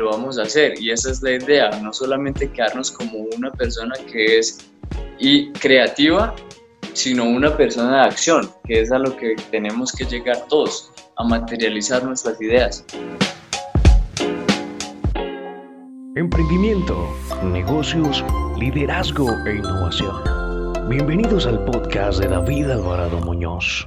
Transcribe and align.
lo 0.00 0.10
vamos 0.10 0.38
a 0.38 0.42
hacer. 0.42 0.80
Y 0.80 0.90
esa 0.90 1.10
es 1.10 1.22
la 1.22 1.32
idea, 1.32 1.70
no 1.82 1.92
solamente 1.92 2.50
quedarnos 2.50 2.90
como 2.90 3.18
una 3.36 3.50
persona 3.52 3.94
que 4.10 4.38
es 4.38 4.58
y 5.18 5.52
creativa, 5.52 6.34
sino 6.94 7.24
una 7.24 7.56
persona 7.56 8.02
de 8.02 8.08
acción, 8.08 8.50
que 8.66 8.80
es 8.80 8.90
a 8.90 8.98
lo 8.98 9.16
que 9.16 9.36
tenemos 9.50 9.92
que 9.92 10.04
llegar 10.04 10.46
todos, 10.48 10.90
a 11.16 11.24
materializar 11.24 12.02
nuestras 12.02 12.40
ideas. 12.40 12.84
Emprendimiento, 16.16 17.14
negocios, 17.44 18.24
liderazgo 18.58 19.28
e 19.46 19.56
innovación. 19.56 20.88
Bienvenidos 20.88 21.46
al 21.46 21.64
podcast 21.66 22.20
de 22.20 22.28
David 22.28 22.70
Alvarado 22.70 23.20
Muñoz. 23.20 23.86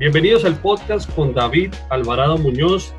Bienvenidos 0.00 0.46
al 0.46 0.56
podcast 0.56 1.14
con 1.14 1.34
David 1.34 1.74
Alvarado 1.90 2.38
Muñoz. 2.38 2.94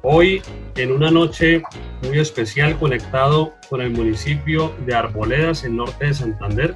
Hoy 0.00 0.40
en 0.76 0.92
una 0.92 1.10
noche 1.10 1.62
muy 2.02 2.18
especial 2.20 2.78
conectado 2.78 3.52
con 3.68 3.82
el 3.82 3.90
municipio 3.90 4.74
de 4.86 4.94
Arboledas 4.94 5.64
en 5.64 5.76
norte 5.76 6.06
de 6.06 6.14
Santander, 6.14 6.74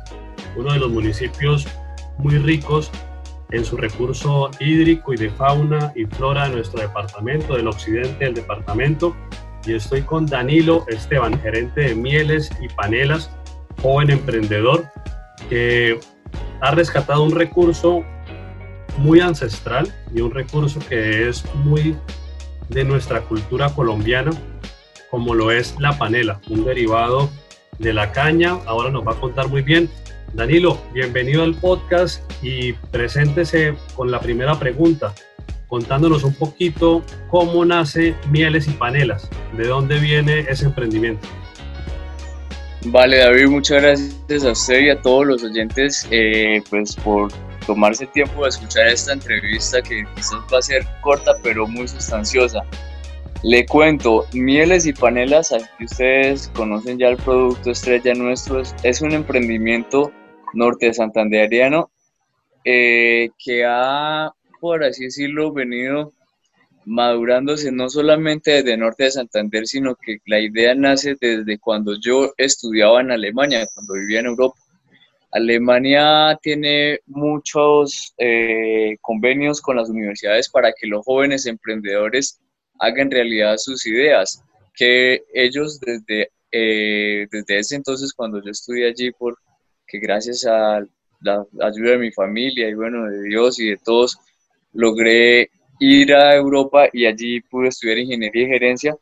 uno 0.57 0.75
de 0.75 0.79
los 0.79 0.91
municipios 0.91 1.67
muy 2.19 2.37
ricos 2.37 2.91
en 3.51 3.65
su 3.65 3.79
recurso 3.79 4.51
hídrico 4.61 5.15
y 5.15 5.17
de 5.17 5.31
fauna 5.31 5.91
y 5.97 6.05
flora 6.05 6.51
de 6.51 6.57
nuestro 6.57 6.83
departamento, 6.83 7.57
del 7.57 7.69
occidente 7.69 8.27
del 8.27 8.35
departamento. 8.35 9.17
Y 9.65 9.73
estoy 9.73 10.03
con 10.03 10.27
Danilo 10.27 10.85
Esteban, 10.89 11.41
gerente 11.41 11.81
de 11.81 11.95
mieles 11.95 12.51
y 12.61 12.69
panelas, 12.69 13.35
joven 13.81 14.11
emprendedor 14.11 14.85
que 15.49 15.99
ha 16.61 16.73
rescatado 16.73 17.23
un 17.23 17.35
recurso 17.35 18.05
muy 18.99 19.21
ancestral 19.21 19.93
y 20.15 20.21
un 20.21 20.31
recurso 20.31 20.81
que 20.89 21.29
es 21.29 21.45
muy 21.65 21.97
de 22.69 22.85
nuestra 22.85 23.23
cultura 23.23 23.75
colombiana, 23.75 24.31
como 25.11 25.35
lo 25.35 25.51
es 25.51 25.75
la 25.79 25.99
panela, 25.99 26.41
un 26.49 26.65
derivado 26.65 27.31
de 27.79 27.93
la 27.93 28.13
caña. 28.13 28.59
Ahora 28.67 28.91
nos 28.91 29.07
va 29.07 29.13
a 29.13 29.21
contar 29.21 29.49
muy 29.49 29.63
bien. 29.63 29.89
Danilo, 30.33 30.79
bienvenido 30.95 31.43
al 31.43 31.55
podcast 31.55 32.23
y 32.43 32.73
preséntese 32.73 33.75
con 33.95 34.11
la 34.11 34.21
primera 34.21 34.59
pregunta, 34.59 35.15
contándonos 35.69 36.25
un 36.25 36.35
poquito 36.35 37.03
cómo 37.29 37.65
nace 37.65 38.15
Mieles 38.31 38.67
y 38.67 38.71
Panelas, 38.71 39.29
de 39.57 39.67
dónde 39.67 39.99
viene 39.99 40.47
ese 40.49 40.65
emprendimiento. 40.65 41.29
Vale, 42.87 43.19
David, 43.19 43.49
muchas 43.49 43.83
gracias 43.83 44.45
a 44.45 44.53
usted 44.53 44.81
y 44.81 44.91
a 44.91 45.01
todos 45.01 45.27
los 45.27 45.45
oyentes 45.45 46.09
eh, 46.11 46.63
pues 46.69 46.97
por 46.97 47.31
tomarse 47.63 48.07
tiempo 48.07 48.43
de 48.43 48.51
escuchar 48.51 48.89
esta 48.89 49.13
entrevista 49.13 49.83
que 49.83 50.05
quizás 50.15 50.41
va 50.53 50.59
a 50.59 50.63
ser 50.63 50.87
corta 51.01 51.33
pero 51.43 51.67
muy 51.67 51.89
sustanciosa. 51.89 52.61
Le 53.43 53.67
cuento, 53.67 54.27
Mieles 54.33 54.87
y 54.87 54.93
Panelas, 54.93 55.53
aquí 55.53 55.85
ustedes 55.85 56.49
conocen 56.55 56.99
ya 56.99 57.09
el 57.09 57.17
producto 57.17 57.73
estrella 57.73 58.15
nuestro, 58.15 58.63
es 58.83 59.01
un 59.03 59.13
emprendimiento 59.13 60.13
norte 60.55 60.93
santanderiano 60.95 61.91
eh, 62.65 63.31
que 63.45 63.65
ha, 63.67 64.33
por 64.61 64.85
así 64.85 65.05
decirlo, 65.05 65.53
venido 65.53 66.13
madurándose 66.85 67.71
no 67.73 67.89
solamente 67.89 68.51
desde 68.51 68.77
norte 68.77 69.05
de 69.05 69.11
Santander, 69.13 69.67
sino 69.67 69.97
que 69.97 70.19
la 70.27 70.41
idea 70.41 70.75
nace 70.75 71.17
desde 71.21 71.59
cuando 71.59 71.99
yo 72.01 72.33
estudiaba 72.37 73.01
en 73.01 73.13
Alemania, 73.13 73.67
cuando 73.75 73.95
vivía 73.95 74.21
en 74.21 74.27
Europa. 74.27 74.62
Alemania 75.33 76.39
tiene 76.43 77.01
muchos 77.07 78.15
eh, 78.19 78.97
convenios 79.01 79.63
con 79.63 79.77
las 79.77 79.89
universidades 79.89 80.51
para 80.51 80.73
que 80.73 80.87
los 80.87 81.05
jóvenes 81.05 81.47
emprendedores 81.47 82.39
hagan 82.79 83.11
realidad 83.11 83.57
sus 83.57 83.87
ideas, 83.87 84.43
que 84.75 85.23
ellos 85.33 85.81
desde, 85.81 86.31
eh, 86.51 87.27
desde 87.31 87.59
ese 87.59 87.77
entonces, 87.77 88.13
cuando 88.13 88.43
yo 88.43 88.51
estudié 88.51 88.89
allí, 88.89 89.11
porque 89.13 89.41
gracias 89.95 90.45
a 90.45 90.85
la 91.21 91.47
ayuda 91.63 91.93
de 91.93 91.99
mi 91.99 92.13
familia 92.13 92.69
y 92.69 92.75
bueno, 92.75 93.11
de 93.11 93.23
Dios 93.23 93.59
y 93.59 93.71
de 93.71 93.79
todos, 93.79 94.19
logré 94.73 95.51
ir 95.81 96.15
a 96.15 96.35
Europa 96.37 96.89
y 96.93 97.07
allí 97.07 97.41
pude 97.41 97.69
estudiar 97.69 97.99
ingeniería 97.99 98.45
y 98.45 98.49
gerencia 98.49 98.97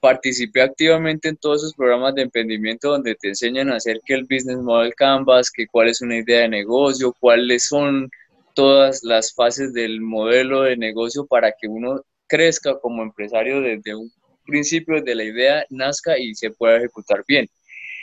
participé 0.00 0.62
activamente 0.62 1.28
en 1.28 1.36
todos 1.36 1.58
esos 1.58 1.74
programas 1.74 2.14
de 2.14 2.22
emprendimiento 2.22 2.90
donde 2.90 3.14
te 3.14 3.28
enseñan 3.28 3.70
a 3.70 3.76
hacer 3.76 4.00
que 4.04 4.14
el 4.14 4.24
Business 4.24 4.58
Model 4.58 4.94
Canvas, 4.94 5.50
que 5.50 5.66
cuál 5.66 5.88
es 5.88 6.00
una 6.00 6.16
idea 6.16 6.40
de 6.40 6.48
negocio, 6.48 7.14
cuáles 7.20 7.66
son 7.66 8.10
todas 8.54 9.02
las 9.04 9.34
fases 9.34 9.72
del 9.72 10.00
modelo 10.00 10.62
de 10.62 10.76
negocio 10.76 11.26
para 11.26 11.52
que 11.52 11.68
uno 11.68 12.02
crezca 12.26 12.78
como 12.80 13.02
empresario 13.02 13.60
desde 13.60 13.94
un 13.94 14.10
principio, 14.46 14.96
desde 14.96 15.14
la 15.14 15.24
idea 15.24 15.64
nazca 15.70 16.18
y 16.18 16.34
se 16.34 16.50
pueda 16.50 16.78
ejecutar 16.78 17.22
bien. 17.26 17.46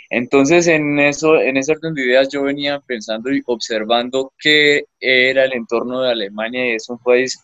Entonces, 0.10 0.68
en 0.68 1.00
eso, 1.00 1.40
en 1.40 1.58
ese 1.58 1.74
orden 1.74 1.94
de 1.94 2.06
ideas, 2.06 2.30
yo 2.32 2.44
venía 2.44 2.80
pensando 2.80 3.32
y 3.32 3.42
observando 3.46 4.32
qué 4.40 4.86
era 5.00 5.44
el 5.44 5.54
entorno 5.54 6.02
de 6.02 6.12
Alemania 6.12 6.72
y 6.72 6.76
es 6.76 6.88
un 6.90 7.00
país 7.00 7.38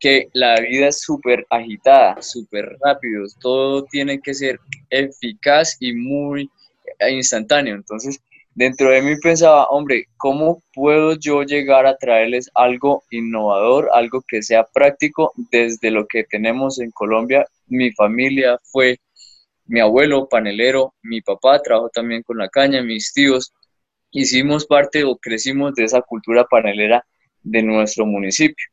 que 0.00 0.28
la 0.32 0.60
vida 0.60 0.88
es 0.88 1.00
súper 1.00 1.46
agitada, 1.50 2.20
súper 2.20 2.76
rápido, 2.82 3.24
todo 3.40 3.84
tiene 3.84 4.20
que 4.20 4.34
ser 4.34 4.58
eficaz 4.90 5.76
y 5.80 5.94
muy 5.94 6.50
instantáneo. 7.08 7.74
Entonces, 7.74 8.20
dentro 8.54 8.90
de 8.90 9.02
mí 9.02 9.16
pensaba, 9.16 9.66
hombre, 9.66 10.06
¿cómo 10.16 10.62
puedo 10.72 11.16
yo 11.18 11.42
llegar 11.42 11.86
a 11.86 11.96
traerles 11.96 12.50
algo 12.54 13.04
innovador, 13.10 13.88
algo 13.92 14.22
que 14.26 14.42
sea 14.42 14.64
práctico 14.64 15.32
desde 15.50 15.90
lo 15.90 16.06
que 16.06 16.24
tenemos 16.24 16.80
en 16.80 16.90
Colombia? 16.90 17.46
Mi 17.66 17.92
familia 17.92 18.58
fue 18.62 18.98
mi 19.66 19.80
abuelo 19.80 20.28
panelero, 20.28 20.94
mi 21.02 21.22
papá 21.22 21.60
trabajó 21.62 21.88
también 21.88 22.22
con 22.22 22.38
la 22.38 22.48
caña, 22.48 22.82
mis 22.82 23.12
tíos, 23.12 23.52
hicimos 24.10 24.66
parte 24.66 25.04
o 25.04 25.16
crecimos 25.16 25.74
de 25.74 25.84
esa 25.84 26.02
cultura 26.02 26.44
panelera 26.44 27.04
de 27.42 27.62
nuestro 27.62 28.06
municipio. 28.06 28.66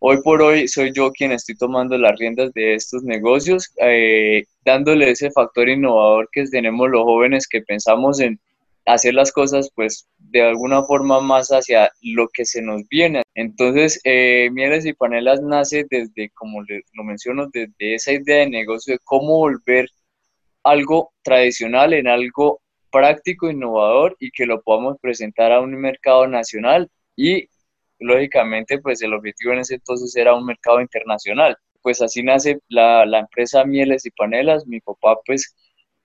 Hoy 0.00 0.18
por 0.22 0.40
hoy 0.42 0.68
soy 0.68 0.92
yo 0.92 1.10
quien 1.10 1.32
estoy 1.32 1.56
tomando 1.56 1.98
las 1.98 2.16
riendas 2.18 2.52
de 2.52 2.74
estos 2.74 3.02
negocios, 3.02 3.72
eh, 3.82 4.44
dándole 4.64 5.10
ese 5.10 5.32
factor 5.32 5.68
innovador 5.68 6.28
que 6.30 6.44
tenemos 6.44 6.88
los 6.88 7.02
jóvenes 7.02 7.48
que 7.48 7.62
pensamos 7.62 8.20
en 8.20 8.38
hacer 8.86 9.14
las 9.14 9.32
cosas 9.32 9.70
pues 9.74 10.08
de 10.18 10.42
alguna 10.42 10.84
forma 10.84 11.20
más 11.20 11.48
hacia 11.48 11.90
lo 12.00 12.28
que 12.28 12.44
se 12.44 12.62
nos 12.62 12.88
viene. 12.88 13.22
Entonces, 13.34 14.00
eh, 14.04 14.50
Mieles 14.52 14.86
y 14.86 14.92
Panelas 14.92 15.42
nace 15.42 15.84
desde, 15.90 16.30
como 16.30 16.62
lo 16.62 17.04
menciono, 17.04 17.48
desde 17.52 17.94
esa 17.94 18.12
idea 18.12 18.38
de 18.38 18.50
negocio 18.50 18.94
de 18.94 19.00
cómo 19.02 19.38
volver 19.38 19.88
algo 20.62 21.10
tradicional 21.22 21.92
en 21.92 22.06
algo 22.06 22.60
práctico, 22.92 23.50
innovador 23.50 24.16
y 24.20 24.30
que 24.30 24.46
lo 24.46 24.62
podamos 24.62 24.96
presentar 25.00 25.50
a 25.50 25.60
un 25.60 25.74
mercado 25.74 26.28
nacional 26.28 26.88
y 27.16 27.48
lógicamente, 27.98 28.78
pues 28.80 29.02
el 29.02 29.14
objetivo 29.14 29.52
en 29.52 29.60
ese 29.60 29.74
entonces 29.76 30.14
era 30.16 30.34
un 30.34 30.44
mercado 30.46 30.80
internacional. 30.80 31.56
Pues 31.82 32.02
así 32.02 32.22
nace 32.22 32.60
la, 32.68 33.06
la 33.06 33.20
empresa 33.20 33.64
Mieles 33.64 34.06
y 34.06 34.10
Panelas. 34.10 34.66
Mi 34.66 34.80
papá, 34.80 35.18
pues, 35.26 35.54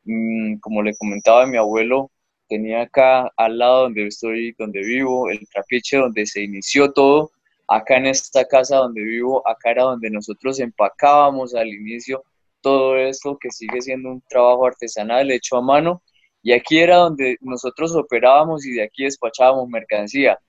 mm, 0.06 0.58
como 0.60 0.82
le 0.84 0.96
comentaba, 0.98 1.46
mi 1.48 1.58
abuelo 1.58 2.12
tenía 2.48 2.84
acá 2.84 3.32
al 3.38 3.58
lado 3.58 3.84
donde 3.84 4.08
estoy, 4.08 4.54
donde 4.58 4.82
vivo, 4.82 5.30
el 5.30 5.48
trapiche 5.50 5.98
donde 5.98 6.26
se 6.26 6.44
inició 6.44 6.92
todo. 6.92 7.32
Acá 7.68 7.98
en 7.98 8.08
esta 8.08 8.46
casa 8.46 8.78
donde 8.78 9.02
vivo, 9.02 9.48
acá 9.48 9.72
era 9.72 9.84
donde 9.84 10.10
nosotros 10.10 10.60
empacábamos 10.60 11.56
al 11.56 11.70
inicio 11.70 12.24
todo 12.62 12.98
esto 12.98 13.38
que 13.40 13.52
sigue 13.52 13.82
siendo 13.82 14.10
un 14.10 14.24
trabajo 14.30 14.68
artesanal 14.68 15.32
hecho 15.32 15.58
a 15.58 15.62
mano. 15.62 16.04
Y 16.44 16.52
aquí 16.54 16.80
era 16.80 16.98
donde 16.98 17.38
nosotros 17.42 17.96
operábamos 17.96 18.66
y 18.66 18.74
de 18.74 18.84
aquí 18.84 19.06
despachábamos 19.06 19.70
mercancía 19.70 20.40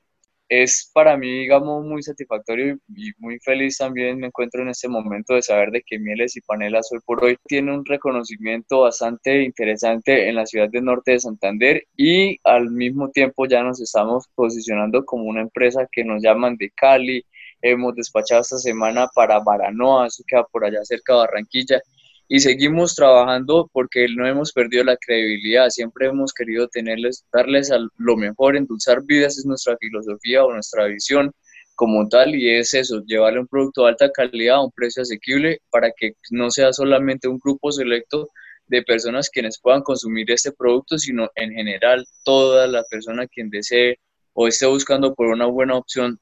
es 0.62 0.90
para 0.92 1.16
mí, 1.16 1.30
digamos, 1.40 1.84
muy 1.84 2.02
satisfactorio 2.02 2.78
y 2.88 3.10
muy 3.18 3.38
feliz 3.40 3.78
también 3.78 4.18
me 4.18 4.28
encuentro 4.28 4.62
en 4.62 4.68
este 4.68 4.88
momento 4.88 5.34
de 5.34 5.42
saber 5.42 5.70
de 5.70 5.82
que 5.82 5.98
Mieles 5.98 6.36
y 6.36 6.40
Panelas 6.40 6.90
hoy 6.92 7.00
por 7.04 7.24
hoy 7.24 7.36
tiene 7.46 7.72
un 7.74 7.84
reconocimiento 7.84 8.80
bastante 8.82 9.42
interesante 9.42 10.28
en 10.28 10.36
la 10.36 10.46
ciudad 10.46 10.68
del 10.68 10.84
norte 10.84 11.12
de 11.12 11.20
Santander 11.20 11.84
y 11.96 12.38
al 12.44 12.70
mismo 12.70 13.10
tiempo 13.10 13.46
ya 13.46 13.62
nos 13.62 13.80
estamos 13.80 14.28
posicionando 14.34 15.04
como 15.04 15.24
una 15.24 15.40
empresa 15.42 15.88
que 15.90 16.04
nos 16.04 16.22
llaman 16.22 16.56
de 16.56 16.70
Cali, 16.70 17.24
hemos 17.62 17.94
despachado 17.94 18.42
esta 18.42 18.58
semana 18.58 19.08
para 19.14 19.40
Baranoa, 19.40 20.06
eso 20.06 20.22
queda 20.26 20.44
por 20.44 20.64
allá 20.64 20.84
cerca 20.84 21.14
de 21.14 21.18
Barranquilla, 21.20 21.80
y 22.28 22.40
seguimos 22.40 22.94
trabajando 22.94 23.68
porque 23.72 24.06
no 24.14 24.26
hemos 24.26 24.52
perdido 24.52 24.84
la 24.84 24.96
credibilidad, 24.96 25.68
siempre 25.68 26.08
hemos 26.08 26.32
querido 26.32 26.68
tenerles, 26.68 27.24
darles 27.32 27.70
lo 27.96 28.16
mejor, 28.16 28.56
endulzar 28.56 29.02
vidas 29.04 29.38
es 29.38 29.44
nuestra 29.44 29.76
filosofía 29.78 30.44
o 30.44 30.52
nuestra 30.52 30.86
visión 30.86 31.32
como 31.74 32.08
tal 32.08 32.34
y 32.34 32.50
es 32.50 32.72
eso, 32.74 33.02
llevarle 33.04 33.40
un 33.40 33.48
producto 33.48 33.82
de 33.82 33.90
alta 33.90 34.10
calidad 34.10 34.56
a 34.56 34.64
un 34.64 34.70
precio 34.72 35.02
asequible 35.02 35.60
para 35.70 35.90
que 35.96 36.12
no 36.30 36.50
sea 36.50 36.72
solamente 36.72 37.28
un 37.28 37.38
grupo 37.38 37.72
selecto 37.72 38.30
de 38.66 38.82
personas 38.82 39.28
quienes 39.28 39.60
puedan 39.60 39.82
consumir 39.82 40.30
este 40.30 40.52
producto, 40.52 40.98
sino 40.98 41.30
en 41.34 41.52
general 41.52 42.06
toda 42.24 42.66
la 42.66 42.84
persona 42.84 43.26
quien 43.26 43.50
desee 43.50 43.98
o 44.32 44.48
esté 44.48 44.66
buscando 44.66 45.14
por 45.14 45.26
una 45.26 45.46
buena 45.46 45.76
opción 45.76 46.18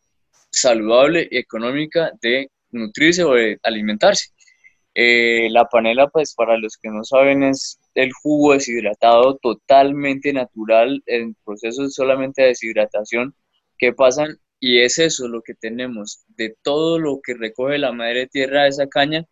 saludable 0.50 1.28
y 1.31 1.38
económica 1.38 2.12
de 2.20 2.50
nutrirse 2.70 3.25
o 3.25 3.34
de 3.34 3.58
alimentarse. 3.62 4.31
Eh, 4.94 5.49
la 5.50 5.67
panela, 5.67 6.09
pues 6.09 6.35
para 6.35 6.59
los 6.59 6.77
que 6.77 6.91
no 6.91 7.03
saben, 7.05 7.43
es 7.43 7.81
el 7.94 8.12
jugo 8.12 8.53
deshidratado 8.53 9.37
totalmente 9.39 10.33
natural 10.33 11.03
en 11.06 11.35
procesos 11.44 11.94
solamente 11.94 12.43
de 12.43 12.49
deshidratación 12.49 13.35
que 13.79 13.93
pasan 13.93 14.39
y 14.61 14.81
es 14.81 14.99
eso 14.99 15.27
lo 15.27 15.43
que 15.43 15.55
tenemos, 15.55 16.25
de 16.37 16.55
todo 16.62 16.99
lo 16.99 17.21
que 17.21 17.35
recoge 17.35 17.79
la 17.79 17.91
madre 17.91 18.29
tierra 18.29 18.62
de 18.62 18.69
esa 18.69 18.87
caña, 18.87 19.25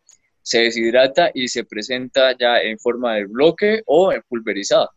se 0.43 0.63
deshidrata 0.63 1.31
y 1.33 1.47
se 1.47 1.65
presenta 1.65 2.37
ya 2.37 2.61
en 2.61 2.79
forma 2.79 3.15
de 3.15 3.27
bloque 3.27 3.83
o 3.87 4.13
en 4.13 4.23
pulverizada. 4.29 4.91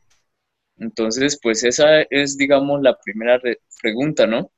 Entonces, 0.77 1.37
pues 1.39 1.63
esa 1.63 2.01
es, 2.09 2.35
digamos, 2.35 2.81
la 2.81 2.97
primera 2.97 3.39
pregunta, 3.79 4.25
¿no? 4.25 4.49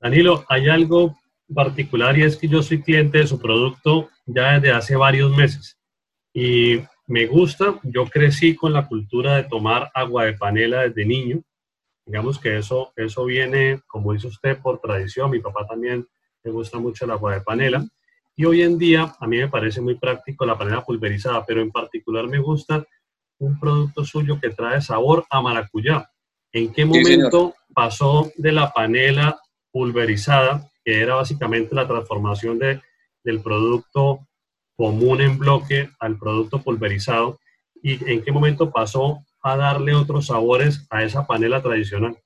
Danilo, 0.00 0.44
hay 0.48 0.68
algo 0.68 1.14
particular 1.54 2.18
y 2.18 2.22
es 2.22 2.36
que 2.36 2.48
yo 2.48 2.62
soy 2.62 2.82
cliente 2.82 3.18
de 3.18 3.26
su 3.26 3.38
producto 3.38 4.10
ya 4.26 4.58
desde 4.58 4.72
hace 4.72 4.96
varios 4.96 5.34
meses. 5.36 5.78
Y 6.32 6.80
me 7.06 7.26
gusta, 7.26 7.78
yo 7.82 8.06
crecí 8.06 8.54
con 8.56 8.72
la 8.72 8.86
cultura 8.86 9.36
de 9.36 9.44
tomar 9.44 9.90
agua 9.94 10.24
de 10.24 10.34
panela 10.34 10.82
desde 10.82 11.04
niño, 11.04 11.42
digamos 12.06 12.38
que 12.38 12.58
eso, 12.58 12.92
eso 12.96 13.24
viene, 13.24 13.80
como 13.86 14.12
dice 14.12 14.26
usted, 14.26 14.58
por 14.58 14.80
tradición, 14.80 15.30
mi 15.30 15.38
papá 15.38 15.66
también 15.66 16.06
le 16.42 16.50
gusta 16.50 16.78
mucho 16.78 17.04
el 17.04 17.10
agua 17.10 17.34
de 17.34 17.40
panela. 17.40 17.86
Y 18.36 18.44
hoy 18.44 18.62
en 18.62 18.78
día 18.78 19.14
a 19.18 19.26
mí 19.26 19.38
me 19.38 19.48
parece 19.48 19.80
muy 19.80 19.94
práctico 19.94 20.44
la 20.44 20.58
panela 20.58 20.84
pulverizada, 20.84 21.44
pero 21.46 21.62
en 21.62 21.70
particular 21.70 22.26
me 22.26 22.38
gusta 22.38 22.84
un 23.38 23.58
producto 23.58 24.04
suyo 24.04 24.40
que 24.40 24.50
trae 24.50 24.80
sabor 24.80 25.24
a 25.30 25.40
maracuyá. 25.40 26.10
¿En 26.52 26.72
qué 26.72 26.84
momento 26.84 27.54
pasó 27.74 28.30
de 28.36 28.52
la 28.52 28.72
panela 28.72 29.38
pulverizada, 29.72 30.70
que 30.84 31.00
era 31.00 31.14
básicamente 31.14 31.74
la 31.74 31.88
transformación 31.88 32.58
de, 32.58 32.80
del 33.22 33.40
producto 33.40 34.26
común 34.76 35.20
en 35.20 35.38
bloque 35.38 35.88
al 35.98 36.18
producto 36.18 36.60
pulverizado, 36.60 37.38
y 37.82 37.98
en 38.10 38.22
qué 38.22 38.32
momento 38.32 38.70
pasó 38.70 39.24
a 39.42 39.56
darle 39.56 39.94
otros 39.94 40.26
sabores 40.26 40.86
a 40.90 41.04
esa 41.04 41.26
panela 41.26 41.62
tradicional? 41.62 42.16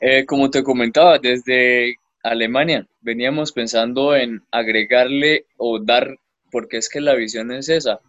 Eh, 0.00 0.26
como 0.26 0.50
te 0.50 0.62
comentaba, 0.62 1.18
desde 1.18 1.94
Alemania 2.22 2.86
veníamos 3.00 3.52
pensando 3.52 4.16
en 4.16 4.42
agregarle 4.50 5.46
o 5.56 5.78
dar, 5.78 6.18
porque 6.50 6.78
es 6.78 6.88
que 6.88 7.00
la 7.00 7.14
visión 7.14 7.52
es 7.52 7.68
esa, 7.68 8.00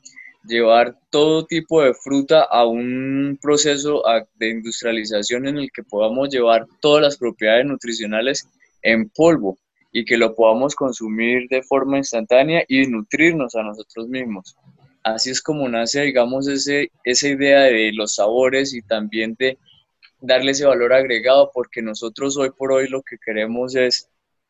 llevar 0.47 0.97
todo 1.09 1.45
tipo 1.45 1.81
de 1.83 1.93
fruta 1.93 2.41
a 2.41 2.65
un 2.65 3.37
proceso 3.41 4.03
de 4.35 4.49
industrialización 4.49 5.47
en 5.47 5.57
el 5.57 5.71
que 5.71 5.83
podamos 5.83 6.29
llevar 6.29 6.65
todas 6.81 7.01
las 7.01 7.17
propiedades 7.17 7.65
nutricionales 7.65 8.47
en 8.85 9.09
polvo 9.09 9.57
y 9.91 10.05
que 10.05 10.17
lo 10.17 10.35
podamos 10.35 10.75
consumir 10.75 11.47
de 11.49 11.63
forma 11.63 11.97
instantánea 11.97 12.63
y 12.67 12.85
nutrirnos 12.87 13.55
a 13.55 13.63
nosotros 13.63 14.07
mismos. 14.07 14.55
Así 15.03 15.29
es 15.29 15.41
como 15.41 15.67
nace, 15.67 16.01
digamos, 16.01 16.47
ese, 16.47 16.91
esa 17.03 17.27
idea 17.27 17.61
de 17.61 17.91
los 17.93 18.15
sabores 18.15 18.73
y 18.73 18.81
también 18.81 19.35
de 19.37 19.57
darle 20.19 20.51
ese 20.51 20.65
valor 20.65 20.93
agregado, 20.93 21.51
porque 21.53 21.81
nosotros 21.81 22.37
hoy 22.37 22.49
por 22.51 22.71
hoy 22.71 22.87
lo 22.87 23.01
que 23.01 23.17
queremos 23.23 23.75
es 23.75 24.09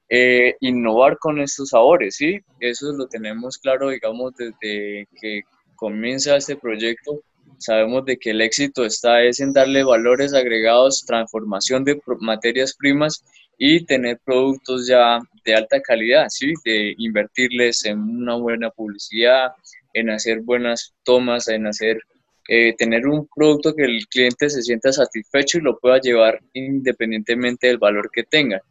eh, 0.09 0.55
innovar 0.61 1.17
con 1.17 1.39
estos 1.39 1.69
sabores, 1.69 2.15
¿sí? 2.15 2.39
Eso 2.59 2.91
lo 2.93 3.07
tenemos 3.07 3.57
claro, 3.57 3.89
digamos, 3.89 4.33
desde 4.35 5.07
que 5.19 5.41
comienza 5.75 6.37
este 6.37 6.55
proyecto, 6.55 7.21
sabemos 7.57 8.05
de 8.05 8.17
que 8.17 8.31
el 8.31 8.41
éxito 8.41 8.85
está 8.85 9.23
es 9.23 9.39
en 9.39 9.53
darle 9.53 9.83
valores 9.83 10.33
agregados, 10.33 11.05
transformación 11.05 11.83
de 11.83 11.99
materias 12.19 12.75
primas 12.77 13.23
y 13.57 13.85
tener 13.85 14.19
productos 14.23 14.87
ya 14.87 15.19
de 15.43 15.55
alta 15.55 15.81
calidad, 15.81 16.27
¿sí? 16.29 16.53
de 16.63 16.95
invertirles 16.97 17.85
en 17.85 17.99
una 17.99 18.35
buena 18.35 18.69
publicidad, 18.69 19.51
en 19.93 20.09
hacer 20.09 20.41
buenas 20.41 20.93
tomas, 21.03 21.47
en 21.47 21.67
hacer 21.67 21.99
eh, 22.47 22.75
tener 22.77 23.07
un 23.07 23.27
producto 23.33 23.73
que 23.73 23.85
el 23.85 24.05
cliente 24.07 24.49
se 24.49 24.61
sienta 24.61 24.91
satisfecho 24.91 25.57
y 25.57 25.61
lo 25.61 25.79
pueda 25.79 25.99
llevar 25.99 26.39
independientemente 26.53 27.67
del 27.67 27.79
valor 27.79 28.09
que 28.11 28.23
tenga, 28.23 28.61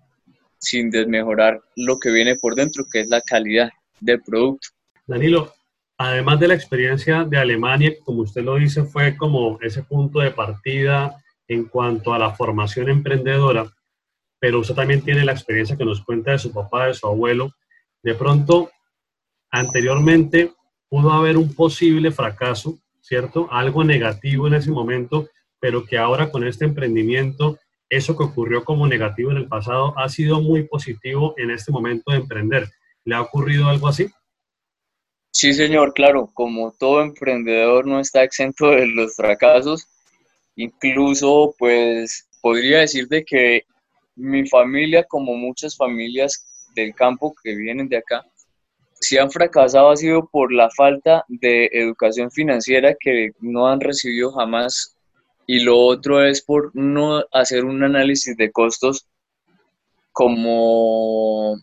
sin 0.59 0.91
desmejorar 0.91 1.61
lo 1.77 1.99
que 1.99 2.13
viene 2.13 2.37
por 2.37 2.55
dentro, 2.55 2.85
que 2.91 3.01
es 3.01 3.09
la 3.09 3.21
calidad 3.21 3.71
del 4.01 4.23
producto. 4.23 4.69
Danilo, 5.07 5.53
además 5.99 6.39
de 6.39 6.49
la 6.49 6.55
experiencia 6.55 7.25
de 7.25 7.37
Alemania, 7.37 7.93
como 8.05 8.23
usted 8.23 8.43
lo 8.43 8.57
dice, 8.57 8.85
fue 8.85 9.17
como 9.17 9.59
ese 9.61 9.83
punto 9.83 10.21
de 10.21 10.31
partida 10.31 11.21
en 11.49 11.65
cuanto 11.65 12.15
a 12.15 12.19
la 12.19 12.31
formación 12.31 12.89
emprendedora, 12.89 13.67
pero 14.45 14.61
usted 14.61 14.75
también 14.75 15.01
tiene 15.01 15.25
la 15.25 15.33
experiencia 15.33 15.75
que 15.75 15.87
nos 15.87 16.05
cuenta 16.05 16.33
de 16.33 16.39
su 16.39 16.53
papá, 16.53 16.89
de 16.89 16.93
su 16.93 17.07
abuelo. 17.07 17.55
De 18.03 18.15
pronto, 18.15 18.71
anteriormente 19.51 20.53
pudo 20.87 21.13
haber 21.13 21.39
un 21.39 21.55
posible 21.55 22.11
fracaso, 22.11 22.79
¿cierto? 23.01 23.49
Algo 23.51 23.85
negativo 23.85 24.47
en 24.47 24.53
ese 24.53 24.71
momento, 24.71 25.31
pero 25.59 25.87
que 25.87 25.97
ahora 25.97 26.31
con 26.31 26.47
este 26.47 26.67
emprendimiento, 26.67 27.59
eso 27.89 28.19
que 28.19 28.25
ocurrió 28.25 28.65
como 28.65 28.87
negativo 28.87 29.31
en 29.31 29.39
el 29.39 29.49
pasado 29.49 29.99
ha 29.99 30.11
sido 30.11 30.43
muy 30.43 30.65
positivo 30.65 31.33
en 31.39 31.51
este 31.51 31.73
momento 31.73 32.13
de 32.13 32.19
emprender. 32.19 32.69
¿Le 33.07 33.15
ha 33.15 33.23
ocurrido 33.23 33.71
algo 33.71 33.89
así? 33.89 34.11
Sí, 35.31 35.55
señor, 35.55 35.95
claro, 35.95 36.31
como 36.35 36.71
todo 36.73 37.01
emprendedor 37.01 37.87
no 37.87 37.99
está 37.99 38.23
exento 38.23 38.73
de 38.73 38.89
los 38.89 39.17
fracasos, 39.17 39.89
incluso 40.55 41.55
pues 41.59 42.29
podría 42.43 42.81
decir 42.81 43.09
de 43.09 43.25
que 43.25 43.65
mi 44.17 44.47
familia, 44.49 45.05
como 45.05 45.35
muchas 45.35 45.77
familias 45.77 46.47
del 46.75 46.95
campo 46.95 47.35
que 47.43 47.55
vienen 47.55 47.89
de 47.89 47.99
acá, 47.99 48.25
si 49.01 49.19
han 49.19 49.31
fracasado 49.31 49.91
ha 49.91 49.97
sido 49.97 50.27
por 50.29 50.53
la 50.53 50.71
falta 50.71 51.25
de 51.29 51.69
educación 51.73 52.31
financiera 52.31 52.97
que 52.99 53.33
no 53.41 53.69
han 53.69 53.81
recibido 53.81 54.33
jamás 54.33 54.97
y 55.47 55.61
lo 55.61 55.79
otro 55.79 56.25
es 56.25 56.41
por 56.41 56.71
no 56.75 57.23
hacer 57.33 57.65
un 57.65 57.83
análisis 57.83 58.37
de 58.37 58.51
costos 58.51 59.07
como 60.11 61.57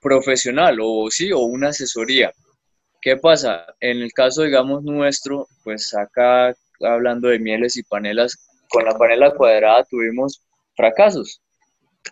profesional 0.00 0.78
o 0.80 1.10
sí, 1.10 1.32
o 1.32 1.40
una 1.40 1.70
asesoría. 1.70 2.32
¿Qué 3.00 3.16
pasa? 3.16 3.66
En 3.80 4.00
el 4.00 4.12
caso, 4.12 4.42
digamos, 4.42 4.84
nuestro, 4.84 5.48
pues 5.64 5.92
acá 5.94 6.54
hablando 6.80 7.28
de 7.28 7.40
mieles 7.40 7.76
y 7.76 7.82
panelas, 7.82 8.36
con 8.68 8.84
la 8.84 8.96
panela 8.96 9.34
cuadrada 9.34 9.84
tuvimos 9.90 10.40
fracasos. 10.76 11.40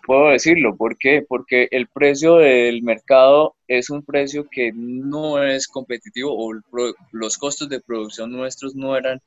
Puedo 0.05 0.29
decirlo, 0.29 0.75
¿por 0.77 0.97
qué? 0.97 1.23
Porque 1.27 1.67
el 1.71 1.87
precio 1.87 2.37
del 2.37 2.81
mercado 2.81 3.55
es 3.67 3.89
un 3.89 4.03
precio 4.03 4.47
que 4.49 4.71
no 4.73 5.43
es 5.43 5.67
competitivo 5.67 6.33
o 6.33 6.53
los 7.11 7.37
costos 7.37 7.67
de 7.69 7.81
producción 7.81 8.31
nuestros 8.31 8.73
no 8.73 8.95
eran 8.95 9.21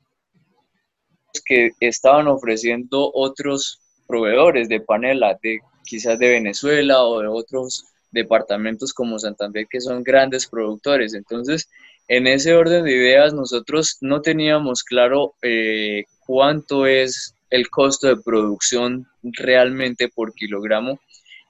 que 1.45 1.71
estaban 1.79 2.27
ofreciendo 2.27 3.11
otros 3.13 3.79
proveedores 4.07 4.67
de 4.67 4.79
panela, 4.79 5.37
de 5.41 5.59
quizás 5.83 6.17
de 6.17 6.29
Venezuela 6.29 7.03
o 7.03 7.21
de 7.21 7.27
otros 7.27 7.85
departamentos 8.11 8.93
como 8.93 9.19
Santander 9.19 9.67
que 9.69 9.81
son 9.81 10.03
grandes 10.03 10.47
productores. 10.47 11.13
Entonces, 11.13 11.69
en 12.07 12.27
ese 12.27 12.55
orden 12.55 12.85
de 12.85 12.91
ideas, 12.91 13.33
nosotros 13.33 13.97
no 14.01 14.21
teníamos 14.21 14.83
claro 14.83 15.35
eh, 15.41 16.05
cuánto 16.25 16.87
es 16.87 17.34
el 17.55 17.69
costo 17.69 18.07
de 18.07 18.21
producción 18.21 19.07
realmente 19.23 20.09
por 20.09 20.33
kilogramo 20.33 20.99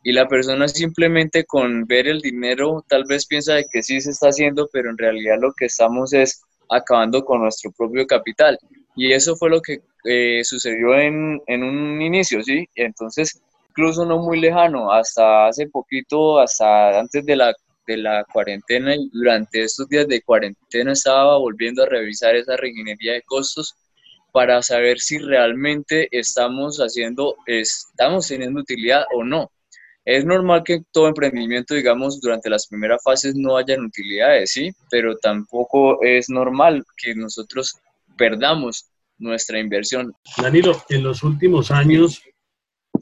y 0.03 0.11
la 0.11 0.27
persona 0.27 0.67
simplemente 0.67 1.45
con 1.45 1.85
ver 1.85 2.07
el 2.07 2.21
dinero 2.21 2.85
tal 2.87 3.05
vez 3.05 3.25
piensa 3.25 3.55
de 3.55 3.65
que 3.65 3.81
sí 3.81 3.99
se 3.99 4.11
está 4.11 4.29
haciendo, 4.29 4.69
pero 4.71 4.91
en 4.91 4.97
realidad 4.99 5.37
lo 5.41 5.51
que 5.53 5.65
estamos 5.65 6.13
es 6.13 6.43
acabando 6.69 7.25
con 7.25 7.41
nuestro 7.41 7.71
propio 7.71 8.05
capital. 8.05 8.57
Y 8.95 9.13
eso 9.13 9.35
fue 9.35 9.49
lo 9.49 9.61
que 9.61 9.79
eh, 10.05 10.43
sucedió 10.43 10.95
en, 10.95 11.41
en, 11.47 11.63
un 11.63 12.01
inicio, 12.01 12.43
¿sí? 12.43 12.69
Entonces, 12.75 13.41
incluso 13.69 14.05
no 14.05 14.19
muy 14.19 14.39
lejano, 14.39 14.91
hasta 14.91 15.47
hace 15.47 15.67
poquito, 15.67 16.39
hasta 16.39 16.99
antes 16.99 17.25
de 17.25 17.35
la, 17.35 17.53
de 17.87 17.97
la 17.97 18.23
cuarentena 18.31 18.95
y 18.95 19.09
durante 19.11 19.63
estos 19.63 19.89
días 19.89 20.07
de 20.07 20.21
cuarentena 20.21 20.93
estaba 20.93 21.37
volviendo 21.39 21.83
a 21.83 21.87
revisar 21.87 22.35
esa 22.35 22.55
reingeniería 22.55 23.13
de 23.13 23.23
costos 23.23 23.75
para 24.35 24.61
saber 24.61 24.99
si 24.99 25.17
realmente 25.17 26.09
estamos 26.11 26.79
haciendo, 26.79 27.37
estamos 27.45 28.27
teniendo 28.27 28.59
utilidad 28.59 29.05
o 29.15 29.23
no. 29.23 29.49
Es 30.03 30.25
normal 30.25 30.61
que 30.65 30.81
todo 30.91 31.07
emprendimiento, 31.07 31.73
digamos, 31.73 32.19
durante 32.19 32.49
las 32.49 32.67
primeras 32.67 33.01
fases 33.01 33.33
no 33.37 33.55
hayan 33.55 33.85
utilidades, 33.85 34.51
¿sí? 34.51 34.71
Pero 34.91 35.15
tampoco 35.19 36.03
es 36.03 36.29
normal 36.29 36.83
que 36.97 37.15
nosotros 37.15 37.77
perdamos 38.17 38.89
nuestra 39.17 39.57
inversión. 39.57 40.13
Danilo, 40.41 40.83
en 40.89 41.03
los 41.03 41.23
últimos 41.23 41.71
años 41.71 42.21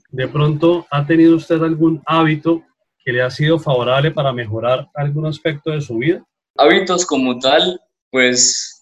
de 0.09 0.27
pronto 0.27 0.85
ha 0.91 1.03
tenido 1.07 1.35
usted 1.35 1.63
algún 1.63 1.99
hábito 2.05 2.61
que 3.03 3.11
le 3.11 3.23
ha 3.23 3.31
sido 3.31 3.57
favorable 3.57 4.11
para 4.11 4.31
mejorar 4.33 4.87
algún 4.93 5.25
aspecto 5.25 5.71
de 5.71 5.81
su 5.81 5.97
vida? 5.97 6.23
Hábitos 6.59 7.07
como 7.07 7.39
tal, 7.39 7.81
pues 8.11 8.72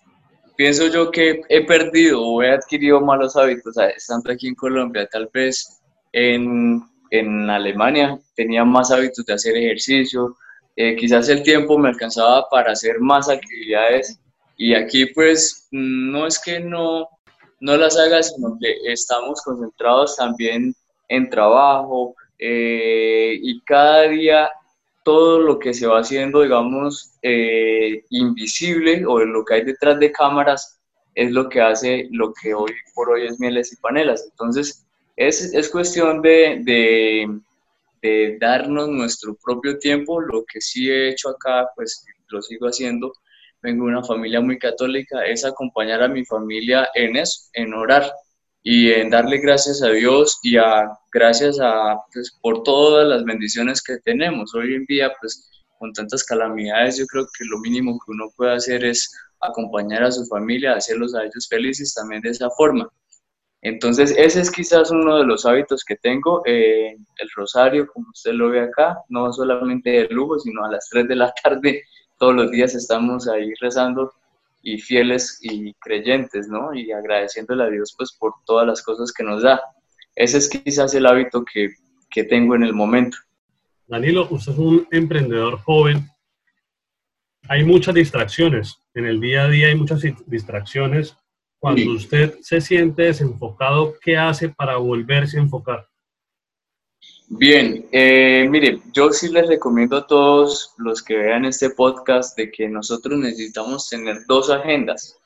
pienso 0.56 0.88
yo 0.88 1.12
que 1.12 1.42
he 1.50 1.66
perdido 1.66 2.22
o 2.22 2.44
he 2.44 2.52
adquirido 2.52 3.02
malos 3.02 3.36
hábitos 3.36 3.76
estando 3.96 4.32
aquí 4.32 4.48
en 4.48 4.56
Colombia. 4.56 5.08
Tal 5.12 5.30
vez 5.34 5.82
en 6.14 6.84
en 7.12 7.50
Alemania 7.50 8.18
tenía 8.36 8.66
más 8.66 8.90
hábitos 8.90 9.26
de 9.26 9.34
hacer 9.34 9.56
ejercicio, 9.56 10.36
eh, 10.76 10.96
quizás 10.96 11.28
el 11.30 11.44
tiempo 11.44 11.78
me 11.78 11.90
alcanzaba 11.90 12.48
para 12.50 12.72
hacer 12.72 13.00
más 13.00 13.30
actividades 13.30 14.18
y 14.58 14.74
aquí 14.74 15.06
pues 15.08 15.68
no 15.72 16.26
es 16.26 16.40
que 16.40 16.60
no, 16.62 17.08
no 17.60 17.78
las 17.78 17.98
haga, 17.98 18.24
sino 18.24 18.58
que 18.60 18.74
estamos 18.86 19.42
concentrados 19.44 20.16
también 20.16 20.74
en 21.10 21.30
trabajo 21.30 22.16
eh, 22.40 23.38
y 23.42 23.62
cada 23.62 24.04
día 24.04 24.50
todo 25.04 25.40
lo 25.40 25.60
que 25.60 25.74
se 25.74 25.88
va 25.88 26.00
haciendo, 26.00 26.42
digamos, 26.42 27.14
eh, 27.22 28.04
invisible 28.10 29.06
o 29.06 29.20
lo 29.20 29.44
que 29.44 29.56
hay 29.56 29.64
detrás 29.64 30.00
de 30.00 30.12
cámaras 30.12 30.80
es 31.16 31.32
lo 31.32 31.50
que 31.50 31.62
hace 31.62 32.08
lo 32.12 32.34
que 32.34 32.54
hoy 32.54 32.72
por 32.94 33.10
hoy 33.10 33.26
es 33.26 33.40
mieles 33.40 33.74
y 33.74 33.78
panelas. 33.78 34.28
Entonces, 34.30 34.86
es, 35.16 35.54
es 35.54 35.70
cuestión 35.70 36.22
de, 36.22 36.62
de, 36.64 37.40
de, 38.02 38.38
darnos 38.40 38.90
nuestro 38.90 39.36
propio 39.44 39.78
tiempo. 39.78 40.22
Lo 40.22 40.46
que 40.46 40.62
sí 40.62 40.90
he 40.90 41.10
hecho 41.10 41.30
acá, 41.30 41.68
pues 41.76 42.06
lo 42.30 42.42
sigo 42.42 42.68
haciendo. 42.68 43.12
Vengo 43.62 43.86
de 43.86 43.92
una 43.92 44.04
familia 44.04 44.42
muy 44.42 44.58
católica, 44.58 45.24
es 45.26 45.46
acompañar 45.46 46.02
a 46.02 46.08
mi 46.08 46.26
familia 46.26 46.90
en 46.96 47.16
eso, 47.16 47.50
en 47.54 47.74
orar 47.74 48.12
y 48.64 48.92
en 48.92 49.10
darle 49.10 49.40
gracias 49.40 49.82
a 49.82 49.90
Dios 49.90 50.40
y 50.44 50.58
a 50.58 50.92
gracias 51.12 51.60
a 51.60 51.98
pues, 52.14 52.38
por 52.42 52.64
todas 52.64 53.08
las 53.08 53.24
bendiciones 53.24 53.82
que 53.82 53.98
tenemos. 54.00 54.54
Hoy 54.54 54.76
en 54.76 54.86
día 54.86 55.12
pues 55.20 55.50
con 55.80 55.92
tantas 55.94 56.24
calamidades 56.24 56.98
yo 56.98 57.06
creo 57.08 57.26
que 57.26 57.46
lo 57.46 57.58
mínimo 57.60 57.94
que 57.94 58.12
uno 58.12 58.30
puede 58.36 58.54
hacer 58.54 58.86
es 58.86 59.12
acompañar 59.40 60.04
a 60.04 60.12
su 60.12 60.26
familia 60.28 60.76
hacerlos 60.76 61.16
a 61.16 61.24
ellos 61.24 61.48
felices 61.50 61.94
también 61.94 62.22
de 62.22 62.30
esa 62.30 62.50
forma. 62.52 62.88
Entonces 63.64 64.14
ese 64.18 64.42
es 64.42 64.52
quizás 64.52 64.92
uno 64.92 65.18
de 65.18 65.26
los 65.26 65.46
hábitos 65.46 65.84
que 65.84 65.96
tengo 65.96 66.44
eh, 66.46 66.96
el 67.18 67.30
rosario 67.36 67.88
como 67.88 68.10
usted 68.10 68.34
lo 68.34 68.50
ve 68.50 68.62
acá 68.62 68.98
no 69.10 69.34
solamente 69.34 69.90
de 69.90 70.08
lujo 70.10 70.40
sino 70.40 70.66
a 70.66 70.72
las 70.72 70.88
3 70.90 71.08
de 71.08 71.16
la 71.16 71.34
tarde 71.44 71.84
todos 72.20 72.36
los 72.36 72.52
días 72.52 72.76
estamos 72.76 73.28
ahí 73.28 73.52
rezando 73.60 74.12
y 74.62 74.80
fieles 74.80 75.40
y 75.42 75.74
creyentes, 75.76 76.48
¿no? 76.48 76.74
Y 76.74 76.92
agradeciéndole 76.92 77.64
a 77.64 77.70
Dios 77.70 77.94
pues 77.98 78.16
por 78.18 78.34
todas 78.46 78.68
las 78.68 78.82
cosas 78.82 79.12
que 79.12 79.24
nos 79.24 79.44
da. 79.44 79.62
Ese 80.16 80.38
es 80.38 80.50
quizás 80.50 80.94
el 80.94 81.06
hábito 81.06 81.44
que, 81.46 81.70
que 82.10 82.24
tengo 82.24 82.56
en 82.56 82.64
el 82.64 82.74
momento. 82.74 83.18
Danilo, 83.88 84.28
usted 84.30 84.54
es 84.54 84.58
un 84.58 84.88
emprendedor 84.92 85.60
joven. 85.60 86.08
Hay 87.50 87.64
muchas 87.64 87.96
distracciones. 87.96 88.78
En 88.94 89.06
el 89.06 89.20
día 89.20 89.44
a 89.44 89.50
día 89.50 89.68
hay 89.68 89.76
muchas 89.76 90.02
distracciones. 90.26 91.18
Cuando 91.60 91.92
usted 91.92 92.40
se 92.42 92.62
siente 92.62 93.04
desenfocado, 93.04 93.96
¿qué 94.02 94.18
hace 94.18 94.50
para 94.50 94.78
volverse 94.78 95.38
a 95.38 95.42
enfocar? 95.42 95.88
Bien, 97.34 97.88
eh, 97.94 98.46
mire, 98.50 98.82
yo 98.92 99.10
sí 99.14 99.30
les 99.30 99.48
recomiendo 99.48 99.96
a 99.96 100.06
todos 100.06 100.74
los 100.78 101.02
que 101.02 101.16
vean 101.16 101.46
este 101.46 101.70
podcast 101.70 102.38
de 102.38 102.52
que 102.52 102.68
nosotros 102.68 103.18
necesitamos 103.18 103.88
tener 103.88 104.26
dos 104.28 104.50
agendas. 104.50 105.18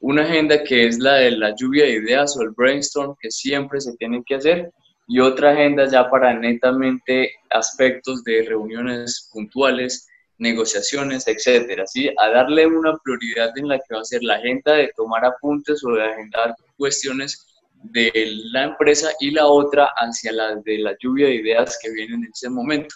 Una 0.00 0.22
agenda 0.22 0.64
que 0.64 0.88
es 0.88 0.98
la 0.98 1.14
de 1.14 1.30
la 1.30 1.54
lluvia 1.54 1.84
de 1.84 1.92
ideas 1.92 2.36
o 2.36 2.42
el 2.42 2.50
brainstorm 2.50 3.14
que 3.20 3.30
siempre 3.30 3.80
se 3.80 3.96
tiene 3.96 4.24
que 4.26 4.34
hacer 4.34 4.72
y 5.06 5.20
otra 5.20 5.52
agenda 5.52 5.88
ya 5.88 6.10
para 6.10 6.34
netamente 6.34 7.32
aspectos 7.50 8.24
de 8.24 8.42
reuniones 8.48 9.30
puntuales, 9.32 10.08
negociaciones, 10.38 11.28
etcétera, 11.28 11.86
¿sí? 11.86 12.10
A 12.18 12.30
darle 12.30 12.66
una 12.66 12.98
prioridad 13.04 13.56
en 13.56 13.68
la 13.68 13.78
que 13.78 13.94
va 13.94 14.00
a 14.00 14.04
ser 14.04 14.24
la 14.24 14.34
agenda 14.34 14.72
de 14.72 14.90
tomar 14.96 15.24
apuntes 15.24 15.84
o 15.84 15.92
de 15.92 16.02
agendar 16.02 16.56
cuestiones 16.76 17.46
de 17.82 18.12
la 18.52 18.64
empresa 18.64 19.10
y 19.20 19.30
la 19.30 19.46
otra 19.46 19.90
hacia 19.96 20.32
la 20.32 20.56
de 20.56 20.78
la 20.78 20.96
lluvia 21.00 21.26
de 21.26 21.36
ideas 21.36 21.78
que 21.82 21.90
vienen 21.90 22.24
en 22.24 22.30
ese 22.32 22.50
momento. 22.50 22.94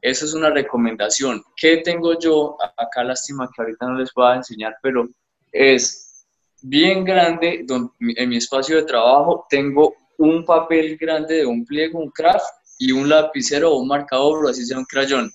Esa 0.00 0.24
es 0.24 0.34
una 0.34 0.50
recomendación. 0.50 1.42
¿Qué 1.56 1.78
tengo 1.78 2.18
yo? 2.18 2.56
Acá 2.76 3.04
lástima 3.04 3.48
que 3.54 3.62
ahorita 3.62 3.86
no 3.86 3.98
les 3.98 4.12
voy 4.14 4.32
a 4.32 4.36
enseñar, 4.36 4.76
pero 4.82 5.08
es 5.52 6.26
bien 6.62 7.04
grande 7.04 7.64
en 8.00 8.28
mi 8.28 8.36
espacio 8.36 8.76
de 8.76 8.82
trabajo 8.82 9.46
tengo 9.48 9.94
un 10.18 10.44
papel 10.44 10.96
grande 10.96 11.36
de 11.36 11.46
un 11.46 11.64
pliego, 11.64 12.00
un 12.00 12.10
craft 12.10 12.46
y 12.78 12.92
un 12.92 13.08
lapicero 13.08 13.72
o 13.72 13.80
un 13.80 13.88
marcador 13.88 14.44
o 14.44 14.48
así 14.48 14.64
sea 14.64 14.78
un 14.78 14.84
crayón. 14.84 15.30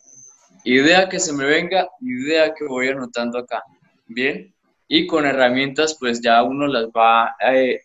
Idea 0.65 1.09
que 1.09 1.19
se 1.19 1.33
me 1.33 1.45
venga, 1.45 1.89
idea 2.01 2.53
que 2.53 2.65
voy 2.65 2.89
anotando 2.89 3.39
acá. 3.39 3.63
Bien. 4.07 4.53
Y 4.87 5.07
con 5.07 5.25
herramientas 5.25 5.97
pues 5.99 6.21
ya 6.21 6.43
uno 6.43 6.67
las 6.67 6.85
va 6.87 7.35
eh, 7.51 7.81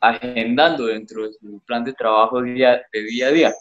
agendando 0.00 0.86
dentro 0.86 1.26
de 1.26 1.32
su 1.34 1.60
plan 1.66 1.84
de 1.84 1.92
trabajo 1.92 2.42
día, 2.42 2.82
de 2.92 3.02
día 3.02 3.28
a 3.28 3.32
día. 3.32 3.54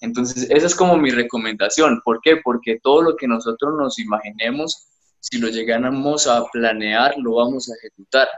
Entonces, 0.00 0.48
esa 0.50 0.66
es 0.66 0.74
como 0.74 0.96
mi 0.96 1.10
recomendación. 1.10 2.00
¿Por 2.04 2.20
qué? 2.20 2.36
Porque 2.36 2.78
todo 2.82 3.02
lo 3.02 3.16
que 3.16 3.26
nosotros 3.26 3.74
nos 3.76 3.98
imaginemos, 3.98 4.86
si 5.20 5.38
lo 5.38 5.48
llegáramos 5.48 6.26
a 6.26 6.44
planear, 6.52 7.14
lo 7.18 7.36
vamos 7.36 7.70
a 7.70 7.74
ejecutar 7.76 8.28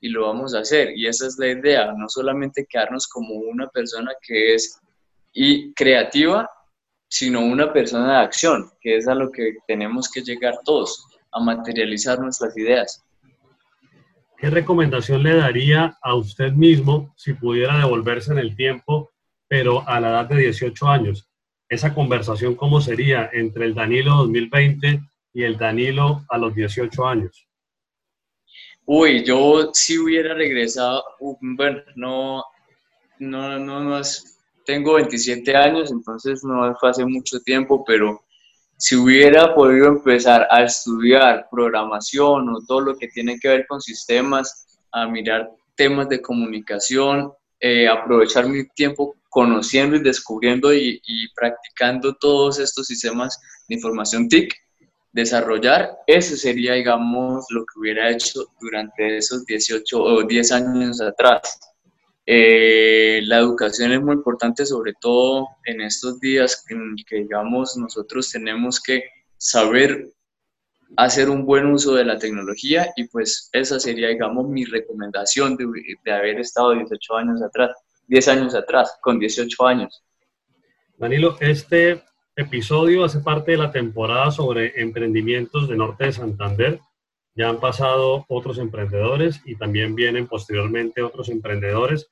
y 0.00 0.08
lo 0.08 0.26
vamos 0.26 0.54
a 0.54 0.60
hacer. 0.60 0.96
Y 0.96 1.06
esa 1.06 1.26
es 1.26 1.38
la 1.38 1.48
idea, 1.48 1.92
no 1.96 2.08
solamente 2.08 2.66
quedarnos 2.68 3.06
como 3.08 3.34
una 3.34 3.66
persona 3.68 4.12
que 4.22 4.54
es 4.54 4.78
y 5.32 5.74
creativa, 5.74 6.48
sino 7.08 7.40
una 7.44 7.72
persona 7.72 8.18
de 8.18 8.24
acción, 8.24 8.70
que 8.80 8.96
es 8.96 9.06
a 9.06 9.14
lo 9.14 9.30
que 9.30 9.56
tenemos 9.66 10.10
que 10.10 10.22
llegar 10.22 10.54
todos, 10.64 11.06
a 11.32 11.40
materializar 11.40 12.18
nuestras 12.18 12.56
ideas. 12.56 13.04
¿Qué 14.38 14.50
recomendación 14.50 15.22
le 15.22 15.34
daría 15.36 15.96
a 16.02 16.14
usted 16.14 16.52
mismo 16.52 17.14
si 17.16 17.34
pudiera 17.34 17.78
devolverse 17.78 18.32
en 18.32 18.38
el 18.38 18.56
tiempo, 18.56 19.12
pero 19.48 19.86
a 19.88 20.00
la 20.00 20.10
edad 20.10 20.26
de 20.26 20.36
18 20.38 20.88
años? 20.88 21.28
Esa 21.68 21.94
conversación, 21.94 22.54
¿cómo 22.54 22.80
sería 22.80 23.28
entre 23.32 23.66
el 23.66 23.74
Danilo 23.74 24.16
2020 24.16 25.00
y 25.32 25.42
el 25.42 25.58
Danilo 25.58 26.24
a 26.28 26.38
los 26.38 26.54
18 26.54 27.06
años? 27.06 27.46
Uy, 28.84 29.24
yo 29.24 29.70
si 29.72 29.98
hubiera 29.98 30.32
regresado, 30.34 31.02
bueno, 31.40 31.82
no, 31.96 32.44
no, 33.18 33.58
no, 33.58 33.80
no 33.82 34.00
tengo 34.64 34.94
27 34.94 35.56
años, 35.56 35.90
entonces 35.90 36.44
no 36.44 36.74
fue 36.78 36.90
hace 36.90 37.04
mucho 37.04 37.40
tiempo, 37.40 37.84
pero 37.84 38.25
si 38.78 38.96
hubiera 38.96 39.54
podido 39.54 39.86
empezar 39.86 40.46
a 40.50 40.62
estudiar 40.62 41.48
programación 41.50 42.48
o 42.48 42.60
todo 42.66 42.80
lo 42.80 42.96
que 42.96 43.08
tiene 43.08 43.38
que 43.38 43.48
ver 43.48 43.66
con 43.66 43.80
sistemas, 43.80 44.66
a 44.92 45.06
mirar 45.06 45.50
temas 45.74 46.08
de 46.08 46.22
comunicación, 46.22 47.32
eh, 47.60 47.88
aprovechar 47.88 48.46
mi 48.48 48.66
tiempo 48.68 49.14
conociendo 49.28 49.96
y 49.96 50.02
descubriendo 50.02 50.72
y, 50.72 51.00
practicando 51.34 52.14
todos 52.14 52.58
estos 52.58 52.86
sistemas 52.86 53.38
de 53.68 53.74
información 53.74 54.28
TIC, 54.28 54.54
desarrollar, 55.12 55.96
eso 56.06 56.36
sería, 56.36 56.74
digamos, 56.74 57.46
lo 57.50 57.60
que 57.60 57.78
hubiera 57.78 58.10
hecho 58.10 58.46
durante 58.60 59.18
esos 59.18 59.44
18 59.46 60.02
o 60.02 60.22
10 60.22 60.52
años 60.52 61.00
atrás. 61.00 61.58
Eh, 62.28 63.20
la 63.22 63.38
educación 63.38 63.92
es 63.92 64.02
muy 64.02 64.14
importante, 64.14 64.66
sobre 64.66 64.94
todo 65.00 65.46
en 65.64 65.80
estos 65.80 66.18
días 66.18 66.64
en 66.70 66.96
que, 67.08 67.18
digamos, 67.18 67.76
nosotros 67.76 68.28
tenemos 68.32 68.80
que 68.80 69.04
saber 69.36 70.08
hacer 70.96 71.30
un 71.30 71.44
buen 71.44 71.66
uso 71.66 71.94
de 71.94 72.04
la 72.04 72.18
tecnología 72.18 72.92
y 72.96 73.06
pues 73.08 73.48
esa 73.52 73.78
sería, 73.78 74.08
digamos, 74.08 74.48
mi 74.48 74.64
recomendación 74.64 75.56
de, 75.56 75.66
de 76.04 76.12
haber 76.12 76.40
estado 76.40 76.72
18 76.72 77.16
años 77.16 77.42
atrás, 77.42 77.70
10 78.08 78.28
años 78.28 78.54
atrás, 78.56 78.98
con 79.00 79.20
18 79.20 79.66
años. 79.66 80.02
Danilo, 80.98 81.36
este 81.40 82.02
episodio 82.34 83.04
hace 83.04 83.20
parte 83.20 83.52
de 83.52 83.58
la 83.58 83.70
temporada 83.70 84.32
sobre 84.32 84.80
emprendimientos 84.80 85.68
de 85.68 85.76
Norte 85.76 86.06
de 86.06 86.12
Santander. 86.12 86.80
Ya 87.36 87.50
han 87.50 87.60
pasado 87.60 88.24
otros 88.28 88.58
emprendedores 88.58 89.42
y 89.44 89.56
también 89.56 89.94
vienen 89.94 90.26
posteriormente 90.26 91.02
otros 91.02 91.28
emprendedores 91.28 92.10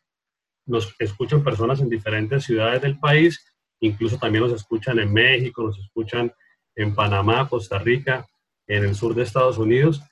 nos 0.66 0.94
escuchan 0.98 1.44
personas 1.44 1.80
en 1.80 1.88
diferentes 1.88 2.44
ciudades 2.44 2.82
del 2.82 2.98
país, 2.98 3.44
incluso 3.80 4.18
también 4.18 4.44
nos 4.44 4.52
escuchan 4.52 4.98
en 4.98 5.12
México, 5.12 5.62
nos 5.62 5.78
escuchan 5.78 6.32
en 6.74 6.94
Panamá, 6.94 7.48
Costa 7.48 7.78
Rica, 7.78 8.26
en 8.66 8.84
el 8.84 8.94
sur 8.94 9.14
de 9.14 9.22
Estados 9.22 9.58
Unidos, 9.58 10.02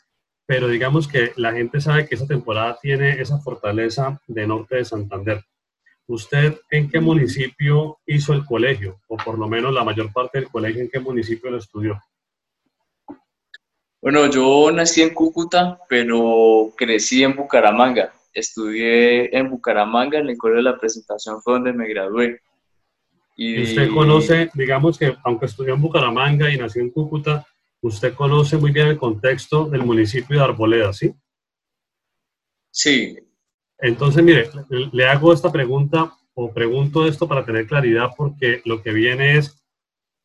pero 0.47 0.69
digamos 0.69 1.09
que 1.09 1.33
la 1.37 1.53
gente 1.53 1.81
sabe 1.81 2.07
que 2.07 2.15
esa 2.15 2.27
temporada 2.27 2.79
tiene 2.81 3.21
esa 3.21 3.39
fortaleza 3.39 4.21
de 4.27 4.47
norte 4.47 4.77
de 4.77 4.85
Santander. 4.85 5.43
¿Usted 6.07 6.61
en 6.71 6.91
qué 6.91 7.01
municipio 7.01 7.99
hizo 8.07 8.35
el 8.35 8.45
colegio? 8.45 9.01
O 9.09 9.17
por 9.17 9.39
lo 9.39 9.49
menos 9.49 9.73
la 9.73 9.85
mayor 9.85 10.13
parte 10.13 10.39
del 10.39 10.51
colegio, 10.51 10.83
¿en 10.83 10.91
qué 10.91 11.01
municipio 11.01 11.51
lo 11.51 11.59
estudió? 11.59 12.03
Bueno, 14.03 14.27
yo 14.27 14.71
nací 14.73 15.01
en 15.01 15.15
Cúcuta, 15.15 15.79
pero 15.89 16.73
crecí 16.77 17.23
en 17.23 17.37
Bucaramanga 17.37 18.13
estudié 18.33 19.37
en 19.37 19.51
Bucaramanga, 19.51 20.19
en 20.19 20.29
el 20.29 20.37
Colegio 20.37 20.65
de 20.65 20.71
la 20.71 20.79
Presentación 20.79 21.41
fue 21.43 21.55
donde 21.55 21.73
me 21.73 21.89
gradué. 21.89 22.41
Y 23.37 23.63
usted 23.63 23.91
conoce, 23.91 24.51
digamos 24.55 24.99
que 24.99 25.17
aunque 25.25 25.47
estudió 25.47 25.75
en 25.75 25.81
Bucaramanga 25.81 26.51
y 26.51 26.59
nació 26.59 26.83
en 26.83 26.91
Cúcuta, 26.91 27.47
usted 27.81 28.15
conoce 28.15 28.57
muy 28.57 28.73
bien 28.73 28.89
el 28.89 28.99
contexto 28.99 29.67
del 29.67 29.85
municipio 29.85 30.39
de 30.39 30.45
Arboleda, 30.45 30.93
¿sí? 30.93 31.13
Sí. 32.71 33.17
Entonces, 33.79 34.23
mire, 34.23 34.49
le 34.93 35.07
hago 35.07 35.33
esta 35.33 35.51
pregunta 35.51 36.13
o 36.35 36.53
pregunto 36.53 37.07
esto 37.07 37.27
para 37.27 37.45
tener 37.45 37.67
claridad 37.67 38.11
porque 38.17 38.63
lo 38.65 38.83
que 38.83 38.93
viene 38.93 39.37
es, 39.39 39.63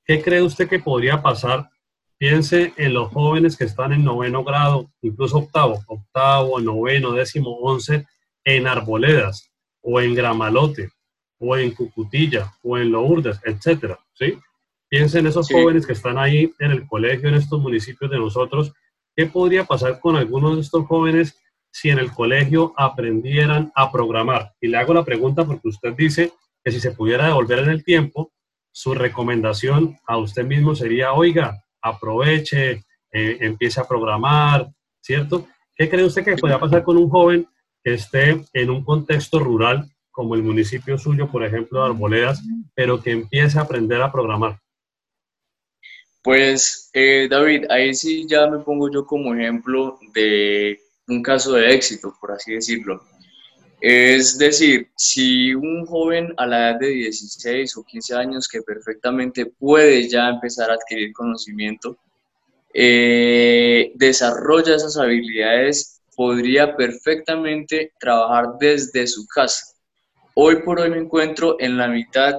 ¿qué 0.06 0.22
cree 0.22 0.42
usted 0.42 0.70
que 0.70 0.80
podría 0.80 1.22
pasar? 1.22 1.70
Piense 2.20 2.74
en 2.78 2.94
los 2.94 3.12
jóvenes 3.12 3.56
que 3.56 3.66
están 3.66 3.94
en 3.94 4.04
noveno 4.04 4.44
grado, 4.44 4.90
incluso 5.02 5.38
octavo, 5.38 5.84
octavo, 5.86 6.60
noveno, 6.60 7.12
décimo, 7.12 7.52
once, 7.58 8.08
en 8.44 8.66
arboledas 8.66 9.52
o 9.82 10.02
en 10.02 10.16
gramalote 10.16 10.90
o 11.40 11.56
en 11.56 11.72
cucutilla 11.72 12.52
o 12.64 12.78
en 12.78 12.92
lourdes, 12.92 13.40
etcétera, 13.44 14.00
¿sí? 14.14 14.38
Piensen 14.90 15.22
en 15.22 15.28
esos 15.28 15.50
jóvenes 15.50 15.86
que 15.86 15.94
están 15.94 16.18
ahí 16.18 16.52
en 16.60 16.72
el 16.72 16.88
colegio, 16.88 17.30
en 17.30 17.36
estos 17.36 17.62
municipios 17.62 18.10
de 18.10 18.18
nosotros. 18.18 18.74
¿Qué 19.16 19.26
podría 19.26 19.66
pasar 19.66 20.00
con 20.00 20.16
algunos 20.16 20.56
de 20.56 20.62
estos 20.62 20.88
jóvenes 20.88 21.38
si 21.72 21.90
en 21.90 22.00
el 22.00 22.12
colegio 22.12 22.74
aprendieran 22.78 23.72
a 23.76 23.92
programar? 23.92 24.54
Y 24.62 24.68
le 24.70 24.78
hago 24.78 24.94
la 24.94 25.04
pregunta 25.04 25.46
porque 25.46 25.68
usted 25.68 25.94
dice 25.94 26.32
que 26.64 26.72
si 26.72 26.80
se 26.80 26.92
pudiera 26.92 27.28
devolver 27.28 27.60
en 27.60 27.70
el 27.70 27.84
tiempo, 27.84 28.32
su 28.72 28.94
recomendación 28.94 29.98
a 30.08 30.18
usted 30.18 30.46
mismo 30.46 30.74
sería, 30.74 31.12
oiga, 31.12 31.66
aproveche, 31.90 32.84
eh, 33.12 33.38
empiece 33.42 33.80
a 33.80 33.88
programar, 33.88 34.68
¿cierto? 35.02 35.48
¿Qué 35.76 35.90
cree 35.90 36.06
usted 36.06 36.24
que 36.24 36.38
podría 36.38 36.60
pasar 36.60 36.84
con 36.84 36.98
un 36.98 37.10
joven 37.10 37.48
que 37.84 37.94
esté 37.94 38.44
en 38.54 38.70
un 38.70 38.84
contexto 38.84 39.40
rural 39.40 39.90
como 40.12 40.36
el 40.36 40.44
municipio 40.44 40.98
suyo, 40.98 41.30
por 41.32 41.46
ejemplo, 41.46 41.80
de 41.80 41.86
Arboledas, 41.92 42.42
pero 42.74 43.02
que 43.02 43.12
empiece 43.12 43.60
a 43.60 43.62
aprender 43.62 44.02
a 44.02 44.12
programar? 44.12 44.60
Pues 46.24 46.90
eh, 46.94 47.28
David, 47.30 47.66
ahí 47.70 47.94
sí 47.94 48.28
ya 48.28 48.48
me 48.48 48.60
pongo 48.60 48.92
yo 48.92 49.06
como 49.06 49.34
ejemplo 49.34 49.98
de 50.14 50.80
un 51.08 51.22
caso 51.22 51.54
de 51.54 51.72
éxito, 51.74 52.14
por 52.20 52.32
así 52.32 52.54
decirlo. 52.54 53.02
Es 53.80 54.38
decir, 54.40 54.90
si 54.96 55.54
un 55.54 55.86
joven 55.86 56.34
a 56.38 56.48
la 56.48 56.72
edad 56.72 56.80
de 56.80 56.88
16 56.88 57.78
o 57.78 57.84
15 57.84 58.16
años 58.16 58.48
que 58.48 58.64
perfectamente 58.64 59.46
puede 59.46 60.10
ya 60.10 60.30
empezar 60.30 60.72
a 60.72 60.76
adquirir 60.76 61.14
conocimiento, 61.14 61.98
eh, 62.74 63.92
desarrolla 63.96 64.76
esas 64.76 64.98
habilidades, 64.98 66.02
podría 66.16 66.76
perfectamente 66.76 67.94
trabajar 68.00 68.58
desde 68.60 69.06
su 69.06 69.28
casa. 69.28 69.66
Hoy 70.34 70.64
por 70.64 70.80
hoy 70.80 70.90
me 70.90 70.98
encuentro 70.98 71.58
en 71.60 71.78
la 71.78 71.88
mitad 71.88 72.36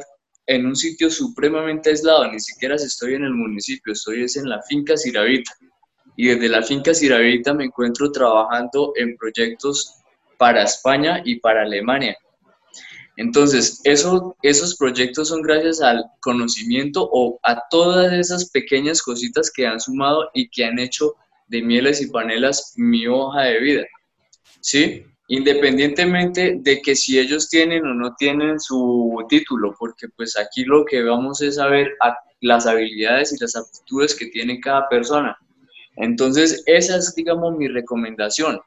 en 0.46 0.66
un 0.66 0.74
sitio 0.74 1.10
supremamente 1.10 1.90
aislado, 1.90 2.32
ni 2.32 2.40
siquiera 2.40 2.74
estoy 2.74 3.14
en 3.14 3.24
el 3.24 3.34
municipio, 3.34 3.92
estoy 3.92 4.24
es 4.24 4.36
en 4.36 4.48
la 4.48 4.62
finca 4.62 4.96
Ciravita. 4.96 5.52
Y 6.16 6.28
desde 6.28 6.48
la 6.48 6.62
finca 6.62 6.94
Ciravita 6.94 7.54
me 7.54 7.66
encuentro 7.66 8.10
trabajando 8.10 8.92
en 8.96 9.16
proyectos 9.16 9.97
para 10.38 10.62
España 10.62 11.20
y 11.24 11.36
para 11.40 11.62
Alemania. 11.62 12.16
Entonces, 13.16 13.80
eso, 13.84 14.36
esos 14.42 14.76
proyectos 14.76 15.28
son 15.28 15.42
gracias 15.42 15.80
al 15.80 16.04
conocimiento 16.20 17.08
o 17.12 17.38
a 17.42 17.60
todas 17.68 18.12
esas 18.12 18.48
pequeñas 18.50 19.02
cositas 19.02 19.50
que 19.50 19.66
han 19.66 19.80
sumado 19.80 20.30
y 20.34 20.48
que 20.48 20.64
han 20.64 20.78
hecho 20.78 21.14
de 21.48 21.62
mieles 21.62 22.00
y 22.00 22.10
panelas 22.10 22.74
mi 22.76 23.06
hoja 23.06 23.42
de 23.42 23.58
vida. 23.58 23.84
¿Sí? 24.60 25.04
independientemente 25.28 26.56
de 26.60 26.80
que 26.80 26.96
si 26.96 27.18
ellos 27.18 27.48
tienen 27.48 27.86
o 27.86 27.94
no 27.94 28.14
tienen 28.16 28.58
su 28.58 29.24
título, 29.28 29.74
porque 29.78 30.08
pues 30.16 30.36
aquí 30.38 30.64
lo 30.64 30.84
que 30.86 31.02
vamos 31.02 31.42
es 31.42 31.56
saber 31.56 31.96
las 32.40 32.66
habilidades 32.66 33.32
y 33.32 33.36
las 33.38 33.54
aptitudes 33.54 34.14
que 34.14 34.26
tiene 34.28 34.58
cada 34.58 34.88
persona. 34.88 35.36
Entonces, 35.96 36.62
esa 36.66 36.96
es, 36.96 37.14
digamos, 37.14 37.56
mi 37.56 37.68
recomendación. 37.68 38.58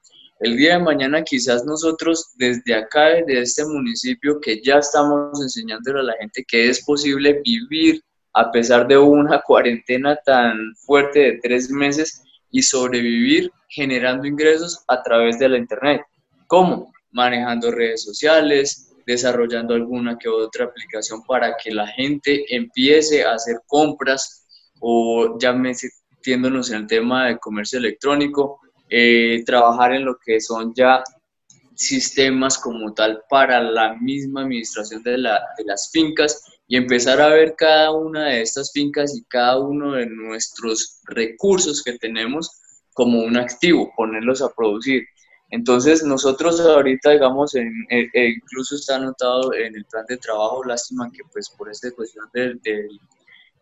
El 0.42 0.58
día 0.58 0.74
de 0.74 0.84
mañana 0.84 1.24
quizás 1.24 1.64
nosotros 1.66 2.32
desde 2.36 2.74
acá, 2.74 3.10
desde 3.10 3.42
este 3.42 3.66
municipio, 3.66 4.40
que 4.42 4.60
ya 4.64 4.80
estamos 4.80 5.40
enseñándole 5.40 6.00
a 6.00 6.04
la 6.04 6.14
gente 6.20 6.44
que 6.48 6.68
es 6.68 6.84
posible 6.84 7.42
vivir 7.46 8.02
a 8.34 8.52
pesar 8.52 8.88
de 8.88 8.98
una 8.98 9.40
cuarentena 9.46 10.18
tan 10.26 10.76
fuerte 10.78 11.20
de 11.20 11.40
tres 11.44 11.70
meses 11.70 12.24
y 12.50 12.64
sobrevivir 12.64 13.52
generando 13.70 14.26
ingresos 14.26 14.84
a 14.88 15.04
través 15.04 15.38
de 15.38 15.48
la 15.48 15.60
Internet. 15.60 16.02
¿Cómo? 16.48 16.92
Manejando 17.12 17.70
redes 17.70 18.04
sociales, 18.04 18.92
desarrollando 19.06 19.76
alguna 19.76 20.18
que 20.18 20.28
otra 20.28 20.66
aplicación 20.66 21.22
para 21.28 21.56
que 21.56 21.70
la 21.72 21.86
gente 21.86 22.46
empiece 22.50 23.24
a 23.24 23.34
hacer 23.34 23.58
compras 23.68 24.48
o 24.80 25.38
ya 25.40 25.54
metiéndonos 25.54 26.72
en 26.72 26.78
el 26.78 26.88
tema 26.88 27.28
de 27.28 27.38
comercio 27.38 27.78
electrónico, 27.78 28.60
eh, 28.92 29.44
trabajar 29.46 29.94
en 29.94 30.06
lo 30.06 30.18
que 30.24 30.40
son 30.42 30.74
ya 30.76 31.04
sistemas 31.74 32.58
como 32.58 32.94
tal 32.94 33.24
para 33.30 33.62
la 33.62 33.96
misma 33.96 34.42
administración 34.42 35.02
de, 35.02 35.12
de 35.12 35.64
las 35.66 35.90
fincas 35.92 36.44
y 36.68 36.78
empezar 36.78 37.20
a 37.22 37.30
ver 37.30 37.56
cada 37.58 37.92
una 37.92 38.26
de 38.28 38.42
estas 38.42 38.72
fincas 38.72 39.16
y 39.16 39.24
cada 39.24 39.60
uno 39.60 39.94
de 39.94 40.06
nuestros 40.06 41.00
recursos 41.06 41.82
que 41.82 41.98
tenemos 41.98 42.52
como 42.94 43.22
un 43.22 43.38
activo, 43.38 43.92
ponerlos 43.96 44.42
a 44.42 44.54
producir. 44.54 45.04
Entonces, 45.50 46.04
nosotros 46.04 46.60
ahorita, 46.62 47.12
digamos, 47.12 47.56
en, 47.56 47.72
e, 47.90 48.10
e 48.14 48.30
incluso 48.30 48.76
está 48.76 48.96
anotado 48.96 49.54
en 49.54 49.76
el 49.76 49.86
plan 49.86 50.06
de 50.08 50.18
trabajo, 50.18 50.64
lástima 50.64 51.12
que 51.12 51.24
pues 51.32 51.50
por 51.58 51.70
esta 51.70 51.92
cuestión 51.92 52.26
del, 52.34 52.60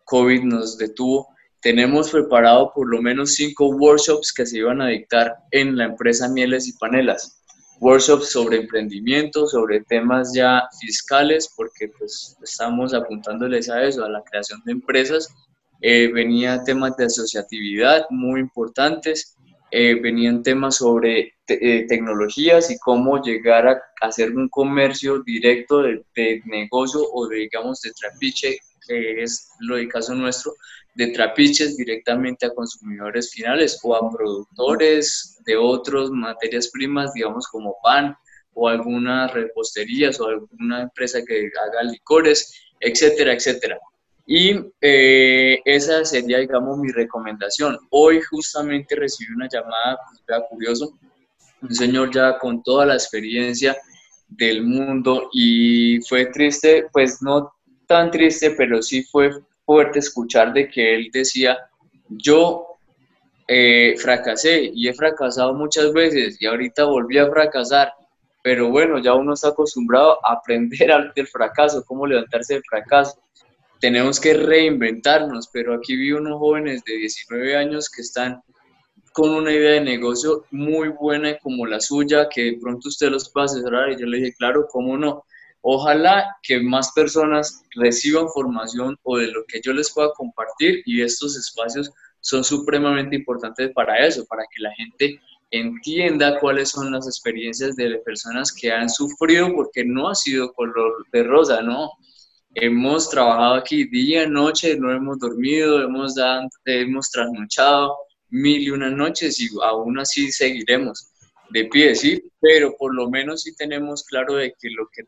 COVID 0.04 0.42
nos 0.42 0.76
detuvo, 0.76 1.28
tenemos 1.60 2.10
preparado 2.10 2.72
por 2.74 2.88
lo 2.88 3.02
menos 3.02 3.34
cinco 3.34 3.68
workshops 3.68 4.32
que 4.32 4.46
se 4.46 4.58
iban 4.58 4.80
a 4.80 4.88
dictar 4.88 5.36
en 5.50 5.76
la 5.76 5.84
empresa 5.84 6.28
Mieles 6.28 6.68
y 6.68 6.72
Panelas. 6.72 7.36
Workshops 7.80 8.30
sobre 8.30 8.58
emprendimiento, 8.58 9.46
sobre 9.46 9.80
temas 9.82 10.34
ya 10.34 10.62
fiscales, 10.80 11.52
porque 11.56 11.88
pues 11.98 12.36
estamos 12.42 12.92
apuntándoles 12.92 13.70
a 13.70 13.82
eso, 13.84 14.04
a 14.04 14.10
la 14.10 14.22
creación 14.22 14.60
de 14.64 14.72
empresas. 14.72 15.34
Eh, 15.80 16.10
venía 16.12 16.62
temas 16.62 16.96
de 16.98 17.06
asociatividad 17.06 18.04
muy 18.10 18.40
importantes, 18.40 19.34
eh, 19.70 19.98
venían 20.00 20.42
temas 20.42 20.76
sobre 20.76 21.34
eh, 21.46 21.86
tecnologías 21.88 22.70
y 22.70 22.78
cómo 22.78 23.22
llegar 23.22 23.66
a 23.66 23.80
hacer 24.02 24.36
un 24.36 24.48
comercio 24.48 25.22
directo 25.22 25.82
de, 25.82 26.42
negocio 26.44 27.00
o 27.12 27.28
de, 27.28 27.36
digamos, 27.36 27.80
de 27.80 27.92
trapiche, 27.92 28.58
que 28.86 29.22
es 29.22 29.48
lo 29.60 29.76
del 29.76 29.88
caso 29.88 30.14
nuestro, 30.14 30.52
de 30.94 31.08
trapiches 31.08 31.76
directamente 31.76 32.46
a 32.46 32.54
consumidores 32.54 33.30
finales 33.30 33.78
o 33.82 33.94
a 33.94 34.10
productores 34.10 35.38
de 35.46 35.56
otras 35.56 36.10
materias 36.10 36.68
primas, 36.68 37.12
digamos, 37.14 37.46
como 37.48 37.76
pan 37.82 38.16
o 38.54 38.68
algunas 38.68 39.32
reposterías 39.32 40.20
o 40.20 40.26
alguna 40.26 40.82
empresa 40.82 41.20
que 41.26 41.50
haga 41.62 41.82
licores, 41.84 42.52
etcétera, 42.80 43.34
etcétera. 43.34 43.78
Y 44.26 44.54
eh, 44.80 45.58
esa 45.64 46.04
sería, 46.04 46.38
digamos, 46.38 46.78
mi 46.78 46.92
recomendación. 46.92 47.78
Hoy 47.90 48.20
justamente 48.20 48.94
recibí 48.94 49.32
una 49.32 49.48
llamada, 49.48 49.98
pues, 50.26 50.42
curioso, 50.48 50.92
un 51.62 51.74
señor 51.74 52.12
ya 52.12 52.38
con 52.38 52.62
toda 52.62 52.86
la 52.86 52.94
experiencia 52.94 53.76
del 54.28 54.62
mundo 54.64 55.28
y 55.32 56.00
fue 56.02 56.26
triste, 56.26 56.86
pues 56.92 57.20
no 57.22 57.52
tan 57.86 58.10
triste, 58.10 58.52
pero 58.52 58.80
sí 58.82 59.02
fue 59.02 59.30
fuerte 59.70 60.00
escuchar 60.00 60.52
de 60.52 60.68
que 60.68 60.96
él 60.96 61.10
decía, 61.12 61.56
yo 62.08 62.66
eh, 63.46 63.94
fracasé 63.98 64.68
y 64.74 64.88
he 64.88 64.94
fracasado 64.94 65.54
muchas 65.54 65.92
veces 65.92 66.42
y 66.42 66.46
ahorita 66.46 66.86
volví 66.86 67.18
a 67.18 67.30
fracasar, 67.30 67.92
pero 68.42 68.68
bueno, 68.68 68.98
ya 68.98 69.14
uno 69.14 69.34
está 69.34 69.50
acostumbrado 69.50 70.18
a 70.26 70.32
aprender 70.32 71.12
del 71.14 71.28
fracaso, 71.28 71.84
cómo 71.86 72.04
levantarse 72.04 72.54
del 72.54 72.64
fracaso. 72.68 73.22
Tenemos 73.78 74.18
que 74.18 74.34
reinventarnos, 74.34 75.48
pero 75.52 75.74
aquí 75.74 75.94
vi 75.94 76.10
unos 76.10 76.40
jóvenes 76.40 76.82
de 76.84 76.96
19 76.96 77.56
años 77.56 77.88
que 77.88 78.02
están 78.02 78.42
con 79.12 79.30
una 79.30 79.52
idea 79.52 79.74
de 79.74 79.82
negocio 79.82 80.46
muy 80.50 80.88
buena 80.88 81.38
como 81.38 81.64
la 81.64 81.78
suya, 81.78 82.28
que 82.28 82.42
de 82.42 82.58
pronto 82.60 82.88
usted 82.88 83.08
los 83.08 83.30
pueda 83.30 83.46
asesorar. 83.46 83.92
Y 83.92 84.00
yo 84.00 84.06
le 84.06 84.16
dije, 84.18 84.34
claro, 84.36 84.66
¿cómo 84.68 84.98
no? 84.98 85.22
Ojalá 85.62 86.36
que 86.42 86.60
más 86.60 86.92
personas 86.92 87.62
reciban 87.74 88.28
formación 88.28 88.96
o 89.02 89.18
de 89.18 89.28
lo 89.28 89.44
que 89.46 89.60
yo 89.62 89.72
les 89.72 89.92
pueda 89.92 90.12
compartir 90.12 90.82
y 90.86 91.02
estos 91.02 91.36
espacios 91.36 91.90
son 92.20 92.44
supremamente 92.44 93.16
importantes 93.16 93.70
para 93.74 94.06
eso, 94.06 94.24
para 94.26 94.42
que 94.44 94.62
la 94.62 94.72
gente 94.74 95.20
entienda 95.50 96.38
cuáles 96.38 96.70
son 96.70 96.92
las 96.92 97.06
experiencias 97.06 97.76
de 97.76 97.98
personas 98.04 98.52
que 98.52 98.72
han 98.72 98.88
sufrido 98.88 99.52
porque 99.54 99.84
no 99.84 100.08
ha 100.08 100.14
sido 100.14 100.52
color 100.52 101.04
de 101.12 101.22
rosa, 101.24 101.62
¿no? 101.62 101.90
hemos 102.54 103.08
trabajado 103.10 103.54
aquí 103.54 103.84
día, 103.84 104.26
noche, 104.26 104.76
no 104.76 104.92
hemos 104.92 105.18
dormido, 105.18 105.82
hemos, 105.82 106.14
dado, 106.14 106.48
hemos 106.64 107.10
trasnochado 107.10 107.96
mil 108.28 108.62
y 108.62 108.70
una 108.70 108.90
noches 108.90 109.40
y 109.40 109.48
aún 109.62 109.98
así 109.98 110.30
seguiremos 110.32 111.10
de 111.50 111.64
pie, 111.66 111.94
sí, 111.94 112.22
pero 112.40 112.74
por 112.76 112.94
lo 112.94 113.10
menos 113.10 113.42
sí 113.42 113.54
tenemos 113.54 114.04
claro 114.04 114.36
de 114.36 114.52
que 114.58 114.70
lo 114.70 114.88
que, 114.92 115.02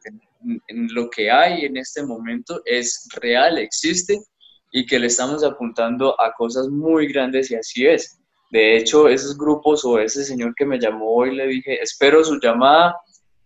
lo 0.68 1.08
que 1.10 1.30
hay 1.30 1.64
en 1.64 1.76
este 1.76 2.02
momento 2.02 2.60
es 2.64 3.08
real, 3.20 3.58
existe 3.58 4.20
y 4.72 4.86
que 4.86 4.98
le 4.98 5.06
estamos 5.06 5.44
apuntando 5.44 6.20
a 6.20 6.32
cosas 6.32 6.68
muy 6.68 7.06
grandes 7.06 7.50
y 7.50 7.54
así 7.54 7.86
es. 7.86 8.18
De 8.50 8.76
hecho, 8.76 9.08
esos 9.08 9.36
grupos 9.36 9.84
o 9.84 9.98
ese 9.98 10.24
señor 10.24 10.54
que 10.56 10.66
me 10.66 10.78
llamó 10.78 11.14
hoy 11.14 11.34
le 11.34 11.46
dije, 11.46 11.80
espero 11.80 12.24
su 12.24 12.38
llamada, 12.40 12.96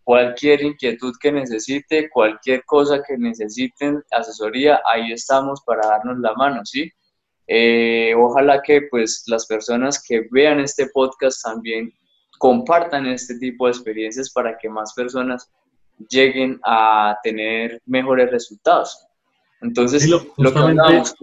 cualquier 0.02 0.62
inquietud 0.62 1.12
que 1.20 1.32
necesite, 1.32 2.08
cualquier 2.10 2.64
cosa 2.64 3.02
que 3.06 3.18
necesiten, 3.18 4.02
asesoría, 4.10 4.80
ahí 4.84 5.12
estamos 5.12 5.62
para 5.64 5.86
darnos 5.86 6.18
la 6.20 6.32
mano, 6.34 6.62
¿sí? 6.64 6.90
Eh, 7.48 8.14
ojalá 8.16 8.62
que 8.62 8.82
pues 8.90 9.22
las 9.26 9.46
personas 9.46 10.02
que 10.02 10.26
vean 10.30 10.60
este 10.60 10.88
podcast 10.88 11.42
también 11.42 11.92
compartan 12.38 13.06
este 13.06 13.38
tipo 13.38 13.66
de 13.66 13.72
experiencias 13.72 14.30
para 14.30 14.56
que 14.58 14.68
más 14.68 14.92
personas 14.94 15.50
lleguen 16.08 16.60
a 16.64 17.16
tener 17.22 17.80
mejores 17.86 18.30
resultados. 18.30 19.06
Entonces, 19.62 20.08
lo, 20.08 20.20
que 20.20 20.58
hablamos, 20.58 21.14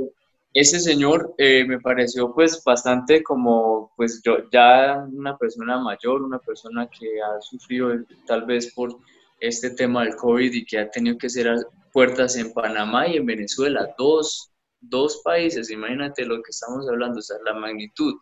ese 0.53 0.79
señor 0.79 1.33
eh, 1.37 1.65
me 1.67 1.79
pareció 1.79 2.33
pues 2.33 2.63
bastante 2.63 3.23
como 3.23 3.91
pues 3.95 4.21
yo 4.23 4.49
ya 4.51 5.05
una 5.11 5.37
persona 5.37 5.79
mayor, 5.79 6.21
una 6.21 6.39
persona 6.39 6.87
que 6.87 7.21
ha 7.21 7.41
sufrido 7.41 7.91
tal 8.25 8.45
vez 8.45 8.73
por 8.73 8.97
este 9.39 9.71
tema 9.71 10.03
del 10.03 10.15
COVID 10.15 10.53
y 10.53 10.65
que 10.65 10.79
ha 10.79 10.89
tenido 10.89 11.17
que 11.17 11.29
cerrar 11.29 11.57
puertas 11.91 12.35
en 12.35 12.53
Panamá 12.53 13.07
y 13.07 13.17
en 13.17 13.25
Venezuela, 13.25 13.93
dos 13.97 14.53
dos 14.83 15.21
países, 15.23 15.69
imagínate 15.69 16.25
lo 16.25 16.37
que 16.37 16.49
estamos 16.49 16.87
hablando, 16.87 17.19
o 17.19 17.21
sea, 17.21 17.37
la 17.45 17.53
magnitud, 17.53 18.15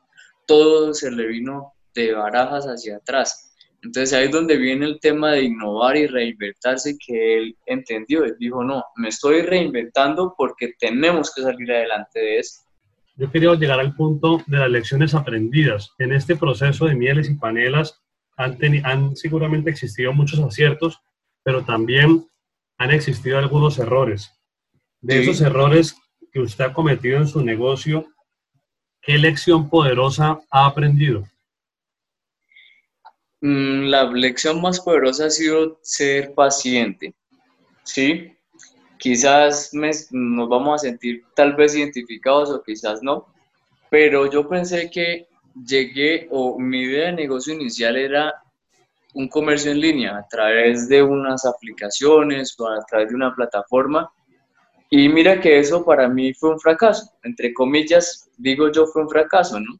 todo 0.45 0.93
se 0.93 1.12
le 1.12 1.27
vino 1.27 1.73
de 1.93 2.13
barajas 2.13 2.65
hacia 2.65 2.97
atrás. 2.97 3.51
Entonces 3.84 4.13
ahí 4.13 4.25
es 4.25 4.32
donde 4.32 4.58
viene 4.58 4.86
el 4.86 4.99
tema 4.99 5.32
de 5.32 5.43
innovar 5.43 5.97
y 5.97 6.06
reinventarse 6.06 6.97
que 7.04 7.38
él 7.38 7.58
entendió. 7.65 8.23
Él 8.23 8.36
dijo, 8.39 8.63
no, 8.63 8.84
me 8.95 9.10
estoy 9.10 9.41
reinventando 9.41 10.36
porque 10.38 10.73
tenemos 10.80 11.34
que 11.34 11.41
salir 11.41 11.71
adelante 11.71 12.19
de 12.19 12.39
esto. 12.39 12.69
Yo 13.15 13.32
quería 13.32 13.54
llegar 13.56 13.80
al 13.80 13.95
punto 13.95 14.41
de 14.47 14.58
las 14.58 14.69
lecciones 14.69 15.13
aprendidas. 15.15 15.91
En 15.97 16.13
este 16.13 16.36
proceso 16.36 16.86
de 16.86 16.95
mieles 16.95 17.30
y 17.30 17.36
panelas 17.36 17.99
han, 18.38 18.58
han 18.84 19.15
seguramente 19.15 19.69
existido 19.69 20.13
muchos 20.13 20.39
aciertos, 20.39 20.99
pero 21.43 21.65
también 21.65 22.27
han 22.77 22.91
existido 22.91 23.39
algunos 23.39 23.80
errores. 23.80 24.32
De 25.01 25.21
esos 25.21 25.41
errores, 25.41 25.95
que 26.32 26.39
usted 26.39 26.65
ha 26.65 26.73
cometido 26.73 27.17
en 27.17 27.27
su 27.27 27.43
negocio, 27.43 28.06
¿qué 29.01 29.17
lección 29.17 29.69
poderosa 29.69 30.39
ha 30.51 30.67
aprendido? 30.67 31.27
Mm, 33.41 33.88
la 33.89 34.04
lección 34.04 34.62
más 34.62 34.80
poderosa 34.80 35.25
ha 35.25 35.30
sido 35.32 35.80
ser 35.82 36.34
paciente, 36.36 37.15
¿sí? 37.84 38.38
Quizás 38.99 39.71
nos 40.12 40.47
vamos 40.47 40.75
a 40.75 40.88
sentir 40.88 41.23
tal 41.36 41.56
vez 41.56 41.75
identificados 41.75 42.51
o 42.51 42.62
quizás 42.62 43.01
no, 43.01 43.27
pero 43.89 44.30
yo 44.30 44.47
pensé 44.47 44.91
que 44.91 45.27
llegué 45.65 46.27
o 46.30 46.60
mi 46.60 46.82
idea 46.84 47.08
de 47.08 47.13
negocio 47.13 47.54
inicial 47.54 47.97
era 47.97 48.32
un 49.15 49.27
comercio 49.27 49.71
en 49.71 49.82
línea 49.82 50.17
a 50.17 50.27
través 50.27 50.88
de 50.88 51.01
unas 51.01 51.43
aplicaciones 51.45 52.56
o 52.60 52.67
a 52.67 52.86
través 52.86 53.10
de 53.10 53.15
una 53.15 53.34
plataforma 53.36 54.12
y 54.89 55.10
mira 55.10 55.41
que 55.41 55.58
eso 55.58 55.84
para 55.84 56.08
mí 56.08 56.34
fue 56.34 56.51
un 56.51 56.60
fracaso, 56.60 57.12
entre 57.23 57.54
comillas, 57.54 58.30
digo 58.38 58.71
yo 58.71 58.86
fue 58.86 59.01
un 59.01 59.10
fracaso, 59.10 59.60
¿no? 59.60 59.80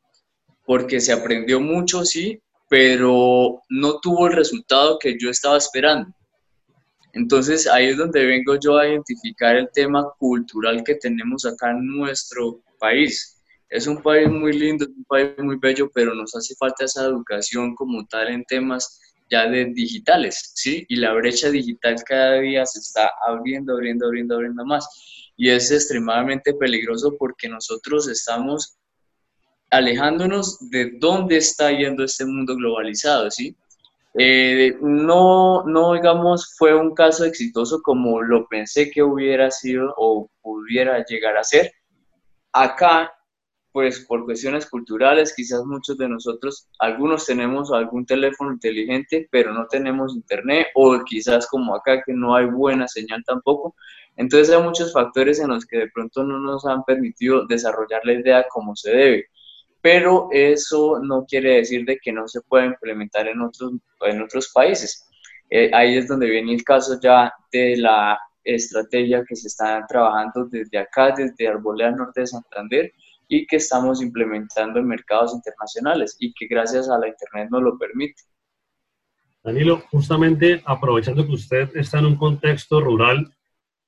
Porque 0.66 1.00
se 1.00 1.14
aprendió 1.14 1.60
mucho, 1.60 2.04
sí, 2.06 2.42
pero 2.72 3.62
no 3.68 4.00
tuvo 4.00 4.28
el 4.28 4.34
resultado 4.34 4.98
que 4.98 5.18
yo 5.20 5.30
estaba 5.30 5.58
esperando. 5.58 6.10
Entonces 7.12 7.68
ahí 7.68 7.88
es 7.88 7.98
donde 7.98 8.26
vengo 8.26 8.58
yo 8.64 8.78
a 8.78 8.88
identificar 8.88 9.58
el 9.58 9.68
tema 9.74 10.10
cultural 10.18 10.82
que 10.86 10.96
tenemos 10.96 11.46
acá 11.46 11.72
en 11.72 11.86
nuestro 11.86 12.62
país. 12.80 13.44
Es 13.68 13.88
un 13.88 14.02
país 14.02 14.30
muy 14.30 14.54
lindo, 14.54 14.86
es 14.86 14.92
un 14.92 15.04
país 15.04 15.32
muy 15.40 15.58
bello, 15.58 15.92
pero 15.94 16.16
nos 16.16 16.34
hace 16.34 16.56
falta 16.56 16.86
esa 16.86 17.04
educación 17.04 17.76
como 17.76 18.06
tal 18.08 18.30
en 18.30 18.46
temas 18.46 19.02
ya 19.30 19.50
de 19.50 19.66
digitales, 19.66 20.54
¿sí? 20.56 20.86
Y 20.88 20.96
la 20.96 21.12
brecha 21.12 21.50
digital 21.50 21.98
cada 22.06 22.40
día 22.40 22.66
se 22.66 22.80
está 22.80 23.12
abriendo, 23.28 23.74
abriendo, 23.74 24.06
abriendo, 24.06 24.36
abriendo 24.36 24.66
más. 24.66 24.88
Y 25.36 25.50
es 25.50 25.70
extremadamente 25.72 26.54
peligroso 26.54 27.18
porque 27.20 27.50
nosotros 27.50 28.08
estamos 28.08 28.78
alejándonos 29.72 30.70
de 30.70 30.92
dónde 31.00 31.38
está 31.38 31.72
yendo 31.72 32.04
este 32.04 32.26
mundo 32.26 32.56
globalizado, 32.56 33.32
¿sí? 33.32 33.56
Eh, 34.20 34.76
no, 34.82 35.64
no, 35.64 35.94
digamos, 35.94 36.54
fue 36.58 36.76
un 36.76 36.94
caso 36.94 37.24
exitoso 37.26 37.82
como 37.82 38.22
lo 38.22 38.48
pensé 38.48 38.92
que 38.92 39.02
hubiera 39.02 39.50
sido 39.50 39.94
o 39.98 40.30
pudiera 40.42 41.04
llegar 41.06 41.38
a 41.38 41.44
ser. 41.44 41.72
Acá 42.52 43.12
pues 43.72 44.06
por 44.06 44.26
cuestiones 44.26 44.66
culturales, 44.66 45.34
quizás 45.36 45.64
muchos 45.64 45.98
de 45.98 46.10
nosotros, 46.10 46.68
algunos 46.80 47.26
tenemos 47.26 47.72
algún 47.72 48.06
teléfono 48.06 48.52
inteligente, 48.54 49.28
pero 49.32 49.54
no 49.54 49.66
tenemos 49.68 50.14
internet, 50.16 50.68
o 50.76 51.02
quizás 51.06 51.48
como 51.48 51.76
acá 51.76 52.04
que 52.06 52.14
no 52.14 52.36
hay 52.36 52.46
buena 52.48 52.88
señal 52.88 53.24
tampoco. 53.26 53.76
Entonces 54.18 54.54
hay 54.54 54.62
muchos 54.62 54.92
factores 54.92 55.40
en 55.40 55.50
los 55.50 55.66
que 55.66 55.78
de 55.78 55.90
pronto 55.90 56.24
no 56.24 56.40
nos 56.40 56.66
han 56.66 56.84
permitido 56.84 57.46
desarrollar 57.48 58.02
la 58.04 58.14
idea 58.14 58.46
como 58.50 58.76
se 58.76 58.92
debe. 58.92 59.26
Pero 59.82 60.30
eso 60.32 61.00
no 61.02 61.26
quiere 61.26 61.56
decir 61.56 61.86
de 61.86 61.98
que 61.98 62.12
no 62.12 62.28
se 62.28 62.42
pueda 62.42 62.66
implementar 62.66 63.28
en 63.28 63.42
otros, 63.42 63.74
en 64.02 64.22
otros 64.22 64.52
países. 64.54 65.08
Eh, 65.50 65.70
ahí 65.74 65.98
es 65.98 66.08
donde 66.08 66.30
viene 66.30 66.54
el 66.54 66.64
caso 66.64 67.00
ya 67.02 67.34
de 67.52 67.78
la 67.78 68.20
estrategia 68.44 69.24
que 69.28 69.36
se 69.36 69.48
está 69.48 69.86
trabajando 69.88 70.46
desde 70.46 70.78
acá, 70.78 71.14
desde 71.16 71.48
Arboleda 71.48 71.92
Norte 71.92 72.22
de 72.22 72.28
Santander, 72.28 72.94
y 73.28 73.46
que 73.48 73.58
estamos 73.58 74.02
implementando 74.02 74.80
en 74.80 74.88
mercados 74.88 75.34
internacionales 75.34 76.16
y 76.20 76.34
que 76.34 76.48
gracias 76.48 76.90
a 76.90 76.98
la 76.98 77.08
Internet 77.08 77.50
nos 77.50 77.64
lo 77.64 77.78
permite. 77.78 78.22
Danilo, 79.44 79.82
justamente 79.90 80.62
aprovechando 80.66 81.26
que 81.26 81.34
usted 81.34 81.76
está 81.76 82.00
en 82.00 82.06
un 82.08 82.16
contexto 82.16 82.80
rural, 82.80 83.34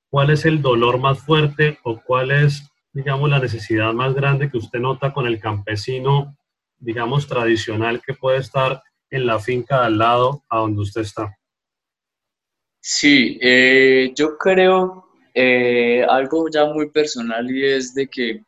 ¿cuál 0.09 0.31
es 0.31 0.45
el 0.45 0.61
dolor 0.61 0.97
más 0.97 1.19
fuerte 1.19 1.77
o 1.83 2.01
cuál 2.01 2.31
es, 2.31 2.63
digamos, 2.93 3.29
la 3.29 3.39
necesidad 3.39 3.91
más 3.93 4.13
grande 4.13 4.49
que 4.49 4.57
usted 4.57 4.79
nota 4.79 5.11
con 5.11 5.25
el 5.25 5.39
campesino, 5.39 6.37
digamos, 6.77 7.27
tradicional 7.27 8.01
que 8.05 8.13
puede 8.13 8.37
estar 8.37 8.81
en 9.09 9.25
la 9.25 9.39
finca 9.39 9.83
al 9.83 9.97
lado 9.97 10.43
a 10.49 10.59
donde 10.59 10.81
usted 10.81 11.01
está? 11.01 11.35
Sí, 12.79 13.39
eh, 13.41 14.11
yo 14.15 14.37
creo 14.37 15.05
eh, 15.33 16.05
algo 16.07 16.47
ya 16.49 16.65
muy 16.65 16.89
personal 16.89 17.49
y 17.49 17.65
es 17.65 17.93
de 17.95 18.07
que 18.07 18.43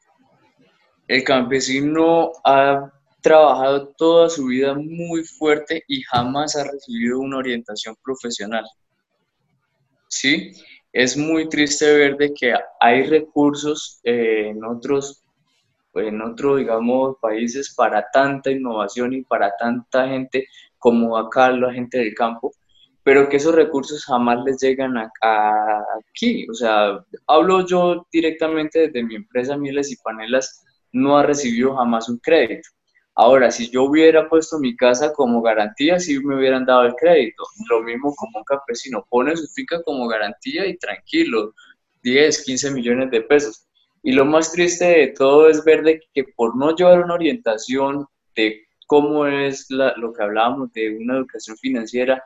el 1.08 1.24
campesino 1.24 2.32
ha 2.44 2.92
trabajado 3.22 3.88
toda 3.98 4.30
su 4.30 4.48
vida 4.48 4.76
muy 4.76 5.24
fuerte 5.24 5.84
y 5.88 6.02
jamás 6.04 6.56
ha 6.56 6.64
recibido 6.64 7.20
una 7.20 7.38
orientación 7.38 7.96
profesional. 8.04 8.66
¿Sí? 10.08 10.52
Es 10.96 11.18
muy 11.18 11.50
triste 11.50 11.94
ver 11.94 12.16
de 12.16 12.34
que 12.34 12.54
hay 12.80 13.04
recursos 13.04 14.00
eh, 14.06 14.48
en 14.48 14.64
otros 14.64 15.22
en 15.94 16.22
otros, 16.22 16.58
digamos, 16.58 17.18
países 17.22 17.74
para 17.76 18.06
tanta 18.14 18.50
innovación 18.50 19.12
y 19.14 19.24
para 19.24 19.54
tanta 19.58 20.08
gente 20.08 20.48
como 20.78 21.18
acá 21.18 21.52
la 21.52 21.74
gente 21.74 21.98
del 21.98 22.14
campo, 22.14 22.54
pero 23.04 23.28
que 23.28 23.38
esos 23.38 23.54
recursos 23.56 24.06
jamás 24.06 24.44
les 24.46 24.62
llegan 24.62 24.96
a, 24.98 25.84
aquí. 26.00 26.48
O 26.50 26.54
sea, 26.54 27.04
hablo 27.28 27.66
yo 27.66 28.08
directamente 28.12 28.88
desde 28.88 29.04
mi 29.04 29.16
empresa 29.16 29.58
Mieles 29.58 29.92
y 29.92 29.98
Panelas, 29.98 30.64
no 30.94 31.18
ha 31.18 31.24
recibido 31.24 31.76
jamás 31.76 32.08
un 32.08 32.20
crédito. 32.20 32.70
Ahora, 33.18 33.50
si 33.50 33.70
yo 33.70 33.84
hubiera 33.84 34.28
puesto 34.28 34.60
mi 34.60 34.76
casa 34.76 35.14
como 35.14 35.42
garantía, 35.42 36.00
sí 36.00 36.20
me 36.20 36.36
hubieran 36.36 36.66
dado 36.66 36.84
el 36.84 36.96
crédito. 36.96 37.44
Lo 37.70 37.82
mismo 37.82 38.14
como 38.14 38.40
un 38.40 38.44
campesino, 38.44 39.06
pone 39.10 39.38
su 39.38 39.48
finca 39.48 39.82
como 39.84 40.08
garantía 40.08 40.66
y 40.66 40.78
tranquilo, 40.78 41.54
10, 42.04 42.44
15 42.44 42.72
millones 42.72 43.12
de 43.12 43.22
pesos. 43.22 43.68
Y 44.04 44.12
lo 44.12 44.26
más 44.26 44.52
triste 44.52 44.86
de 44.86 45.08
todo 45.08 45.50
es 45.50 45.64
ver 45.64 45.84
de 45.84 46.02
que 46.14 46.26
por 46.36 46.58
no 46.58 46.76
llevar 46.76 47.06
una 47.06 47.14
orientación 47.14 48.06
de 48.36 48.66
cómo 48.86 49.26
es 49.26 49.66
lo 49.70 50.14
que 50.14 50.22
hablábamos 50.22 50.74
de 50.74 50.98
una 50.98 51.16
educación 51.16 51.58
financiera, 51.58 52.22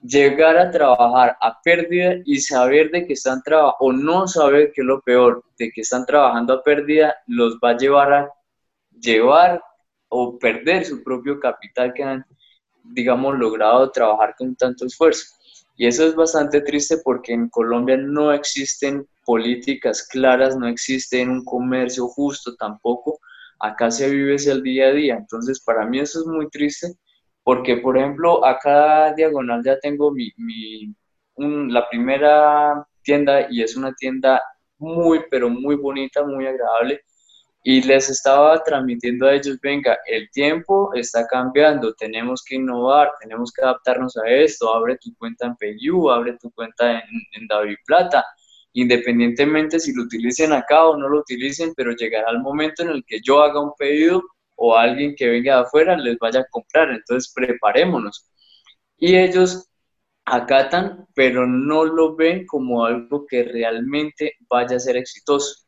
llegar 0.00 0.56
a 0.56 0.70
trabajar 0.70 1.36
a 1.40 1.60
pérdida 1.62 2.14
y 2.24 2.38
saber 2.38 2.92
de 2.92 3.06
que 3.06 3.14
están 3.14 3.42
trabajando, 3.42 3.76
o 3.80 3.92
no 3.92 4.28
saber 4.28 4.70
que 4.72 4.82
es 4.82 4.86
lo 4.86 5.00
peor, 5.00 5.42
de 5.58 5.70
que 5.72 5.80
están 5.80 6.06
trabajando 6.06 6.54
a 6.54 6.62
pérdida, 6.62 7.14
los 7.26 7.56
va 7.56 7.70
a 7.70 7.76
llevar 7.76 8.12
a 8.12 8.30
llevar 9.00 9.60
o 10.08 10.38
perder 10.38 10.84
su 10.84 11.02
propio 11.02 11.38
capital 11.40 11.92
que 11.94 12.02
han, 12.02 12.24
digamos, 12.82 13.38
logrado 13.38 13.90
trabajar 13.90 14.34
con 14.36 14.54
tanto 14.56 14.86
esfuerzo. 14.86 15.36
Y 15.76 15.86
eso 15.86 16.06
es 16.06 16.14
bastante 16.14 16.62
triste 16.62 16.98
porque 17.04 17.32
en 17.32 17.48
Colombia 17.50 17.96
no 17.96 18.32
existen 18.32 19.06
políticas 19.24 20.06
claras, 20.08 20.56
no 20.56 20.66
existe 20.68 21.22
un 21.22 21.44
comercio 21.44 22.08
justo 22.08 22.56
tampoco. 22.56 23.18
Acá 23.60 23.90
se 23.90 24.08
vive 24.10 24.36
el 24.36 24.62
día 24.62 24.88
a 24.88 24.92
día. 24.92 25.16
Entonces, 25.16 25.60
para 25.60 25.84
mí 25.86 25.98
eso 25.98 26.20
es 26.20 26.26
muy 26.26 26.48
triste 26.48 26.94
porque, 27.44 27.76
por 27.76 27.96
ejemplo, 27.98 28.44
acá 28.44 29.12
diagonal 29.14 29.62
ya 29.64 29.78
tengo 29.78 30.10
mi, 30.10 30.32
mi 30.36 30.94
la 31.36 31.88
primera 31.88 32.86
tienda 33.02 33.46
y 33.50 33.62
es 33.62 33.76
una 33.76 33.94
tienda 33.94 34.42
muy, 34.78 35.20
pero 35.30 35.48
muy 35.48 35.76
bonita, 35.76 36.24
muy 36.24 36.46
agradable. 36.46 37.02
Y 37.68 37.82
les 37.82 38.08
estaba 38.08 38.62
transmitiendo 38.62 39.26
a 39.26 39.34
ellos, 39.34 39.58
venga, 39.60 39.98
el 40.06 40.30
tiempo 40.30 40.94
está 40.94 41.26
cambiando, 41.26 41.92
tenemos 41.94 42.44
que 42.44 42.54
innovar, 42.54 43.10
tenemos 43.20 43.52
que 43.52 43.62
adaptarnos 43.62 44.16
a 44.18 44.28
esto, 44.28 44.72
abre 44.72 44.96
tu 44.98 45.12
cuenta 45.16 45.46
en 45.46 45.56
PayU, 45.56 46.08
abre 46.08 46.38
tu 46.40 46.52
cuenta 46.52 46.92
en, 46.92 47.02
en 47.32 47.48
David 47.48 47.74
Plata, 47.84 48.24
independientemente 48.72 49.80
si 49.80 49.92
lo 49.92 50.04
utilicen 50.04 50.52
acá 50.52 50.86
o 50.86 50.96
no 50.96 51.08
lo 51.08 51.18
utilicen, 51.18 51.74
pero 51.76 51.90
llegará 51.90 52.30
el 52.30 52.38
momento 52.38 52.84
en 52.84 52.90
el 52.90 53.04
que 53.04 53.18
yo 53.20 53.42
haga 53.42 53.60
un 53.60 53.72
pedido 53.76 54.22
o 54.54 54.76
alguien 54.76 55.16
que 55.16 55.28
venga 55.28 55.56
de 55.56 55.62
afuera 55.62 55.96
les 55.96 56.16
vaya 56.20 56.42
a 56.42 56.48
comprar, 56.48 56.90
entonces 56.90 57.32
preparémonos. 57.34 58.30
Y 58.96 59.16
ellos 59.16 59.68
acatan, 60.24 61.08
pero 61.16 61.48
no 61.48 61.84
lo 61.84 62.14
ven 62.14 62.46
como 62.46 62.84
algo 62.84 63.26
que 63.26 63.42
realmente 63.42 64.34
vaya 64.48 64.76
a 64.76 64.80
ser 64.80 64.96
exitoso. 64.96 65.65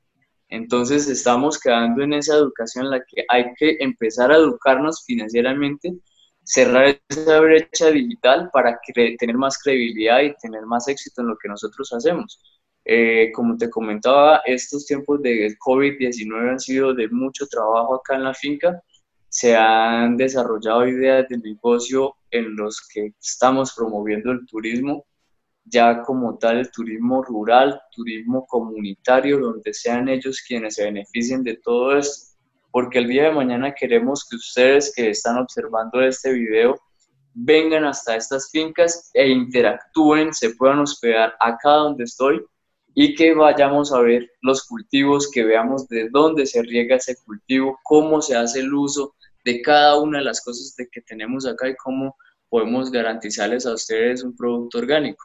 Entonces 0.48 1.08
estamos 1.08 1.58
quedando 1.60 2.02
en 2.02 2.14
esa 2.14 2.34
educación 2.36 2.86
en 2.86 2.90
la 2.92 3.00
que 3.00 3.24
hay 3.28 3.52
que 3.58 3.76
empezar 3.80 4.32
a 4.32 4.36
educarnos 4.36 5.04
financieramente, 5.04 5.94
cerrar 6.42 6.98
esa 7.08 7.40
brecha 7.40 7.90
digital 7.90 8.50
para 8.52 8.78
tener 9.18 9.36
más 9.36 9.58
credibilidad 9.62 10.20
y 10.22 10.34
tener 10.36 10.64
más 10.66 10.88
éxito 10.88 11.20
en 11.20 11.28
lo 11.28 11.36
que 11.36 11.48
nosotros 11.48 11.92
hacemos. 11.92 12.40
Eh, 12.84 13.30
como 13.34 13.56
te 13.58 13.68
comentaba, 13.68 14.40
estos 14.46 14.86
tiempos 14.86 15.20
de 15.22 15.54
COVID-19 15.58 16.50
han 16.50 16.60
sido 16.60 16.94
de 16.94 17.08
mucho 17.08 17.46
trabajo 17.46 17.96
acá 17.96 18.16
en 18.16 18.24
la 18.24 18.34
finca. 18.34 18.82
Se 19.28 19.54
han 19.54 20.16
desarrollado 20.16 20.88
ideas 20.88 21.28
de 21.28 21.36
negocio 21.36 22.14
en 22.30 22.56
los 22.56 22.80
que 22.88 23.12
estamos 23.20 23.74
promoviendo 23.76 24.32
el 24.32 24.46
turismo 24.46 25.04
ya 25.68 26.02
como 26.02 26.38
tal 26.38 26.58
el 26.58 26.70
turismo 26.70 27.22
rural, 27.22 27.80
turismo 27.92 28.46
comunitario, 28.46 29.38
donde 29.38 29.72
sean 29.74 30.08
ellos 30.08 30.42
quienes 30.46 30.74
se 30.76 30.84
beneficien 30.84 31.42
de 31.42 31.56
todo 31.56 31.96
esto, 31.96 32.36
porque 32.70 32.98
el 32.98 33.08
día 33.08 33.24
de 33.24 33.32
mañana 33.32 33.74
queremos 33.74 34.26
que 34.28 34.36
ustedes 34.36 34.92
que 34.94 35.10
están 35.10 35.38
observando 35.38 36.00
este 36.00 36.32
video 36.32 36.78
vengan 37.34 37.84
hasta 37.84 38.16
estas 38.16 38.50
fincas 38.50 39.10
e 39.14 39.28
interactúen, 39.28 40.32
se 40.34 40.54
puedan 40.54 40.80
hospedar 40.80 41.34
acá 41.38 41.70
donde 41.70 42.04
estoy 42.04 42.44
y 42.94 43.14
que 43.14 43.32
vayamos 43.32 43.92
a 43.92 44.00
ver 44.00 44.28
los 44.42 44.66
cultivos, 44.66 45.30
que 45.30 45.44
veamos 45.44 45.86
de 45.88 46.08
dónde 46.10 46.46
se 46.46 46.62
riega 46.62 46.96
ese 46.96 47.16
cultivo, 47.24 47.78
cómo 47.84 48.20
se 48.20 48.34
hace 48.34 48.60
el 48.60 48.74
uso 48.74 49.14
de 49.44 49.62
cada 49.62 50.00
una 50.00 50.18
de 50.18 50.24
las 50.24 50.42
cosas 50.44 50.74
de 50.76 50.88
que 50.90 51.00
tenemos 51.02 51.46
acá 51.46 51.68
y 51.68 51.76
cómo 51.76 52.16
podemos 52.48 52.90
garantizarles 52.90 53.66
a 53.66 53.74
ustedes 53.74 54.24
un 54.24 54.36
producto 54.36 54.78
orgánico. 54.78 55.24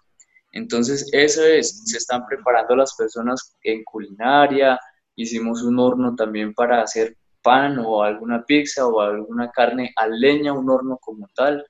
Entonces, 0.54 1.10
eso 1.12 1.44
es, 1.44 1.82
se 1.86 1.98
están 1.98 2.26
preparando 2.28 2.76
las 2.76 2.96
personas 2.96 3.58
en 3.64 3.84
culinaria, 3.84 4.80
hicimos 5.16 5.64
un 5.64 5.80
horno 5.80 6.16
también 6.16 6.54
para 6.54 6.82
hacer 6.82 7.18
pan 7.42 7.80
o 7.80 8.04
alguna 8.04 8.46
pizza 8.46 8.88
o 8.88 9.02
alguna 9.02 9.52
carne 9.52 9.92
a 9.96 10.08
leña, 10.08 10.54
un 10.54 10.70
horno 10.70 10.98
como 11.02 11.28
tal, 11.36 11.66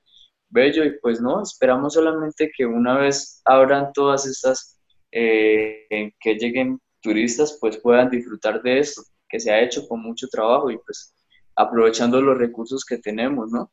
bello, 0.50 0.84
y 0.84 0.98
pues 1.00 1.20
no, 1.20 1.42
esperamos 1.42 1.94
solamente 1.94 2.52
que 2.54 2.66
una 2.66 2.98
vez 2.98 3.40
abran 3.46 3.90
todas 3.94 4.26
estas, 4.26 4.78
eh, 5.10 6.12
que 6.20 6.34
lleguen 6.34 6.78
turistas, 7.00 7.56
pues 7.60 7.78
puedan 7.78 8.10
disfrutar 8.10 8.62
de 8.62 8.80
esto, 8.80 9.02
que 9.28 9.40
se 9.40 9.50
ha 9.50 9.62
hecho 9.62 9.88
con 9.88 10.00
mucho 10.02 10.28
trabajo 10.28 10.70
y 10.70 10.76
pues 10.76 11.14
aprovechando 11.56 12.20
los 12.20 12.36
recursos 12.36 12.84
que 12.84 12.98
tenemos, 12.98 13.50
¿no? 13.50 13.72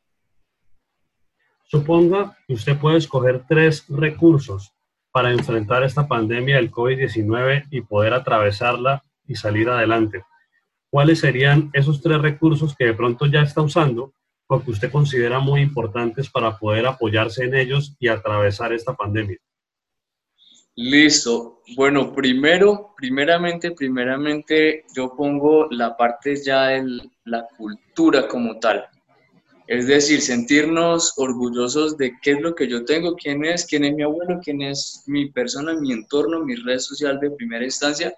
Suponga 1.64 2.36
que 2.46 2.54
usted 2.54 2.78
puede 2.78 2.98
escoger 2.98 3.44
tres 3.46 3.84
recursos 3.88 4.72
para 5.12 5.30
enfrentar 5.30 5.84
esta 5.84 6.08
pandemia 6.08 6.56
del 6.56 6.70
COVID-19 6.70 7.66
y 7.70 7.82
poder 7.82 8.14
atravesarla 8.14 9.04
y 9.26 9.36
salir 9.36 9.68
adelante. 9.68 10.24
¿Cuáles 10.90 11.20
serían 11.20 11.70
esos 11.72 12.02
tres 12.02 12.20
recursos 12.20 12.74
que 12.74 12.86
de 12.86 12.94
pronto 12.94 13.26
ya 13.26 13.42
está 13.42 13.60
usando 13.60 14.14
o 14.46 14.62
que 14.62 14.70
usted 14.70 14.90
considera 14.90 15.38
muy 15.38 15.60
importantes 15.60 16.28
para 16.28 16.58
poder 16.58 16.86
apoyarse 16.86 17.44
en 17.44 17.54
ellos 17.54 17.94
y 17.98 18.08
atravesar 18.08 18.72
esta 18.72 18.94
pandemia? 18.94 19.38
Listo. 20.74 21.60
Bueno, 21.76 22.12
primero, 22.14 22.94
primeramente, 22.96 23.72
primeramente 23.72 24.84
yo 24.94 25.14
pongo 25.14 25.68
la 25.70 25.96
parte 25.96 26.36
ya 26.36 26.68
de 26.68 27.10
la 27.24 27.46
cultura 27.56 28.26
como 28.26 28.58
tal. 28.58 28.86
Es 29.72 29.86
decir, 29.86 30.20
sentirnos 30.20 31.14
orgullosos 31.16 31.96
de 31.96 32.12
qué 32.20 32.32
es 32.32 32.42
lo 32.42 32.54
que 32.54 32.68
yo 32.68 32.84
tengo, 32.84 33.16
quién 33.16 33.42
es, 33.42 33.64
quién 33.64 33.86
es 33.86 33.94
mi 33.94 34.02
abuelo, 34.02 34.38
quién 34.44 34.60
es 34.60 35.02
mi 35.06 35.30
persona, 35.30 35.72
mi 35.72 35.94
entorno, 35.94 36.44
mi 36.44 36.56
red 36.56 36.78
social 36.78 37.18
de 37.18 37.30
primera 37.30 37.64
instancia 37.64 38.14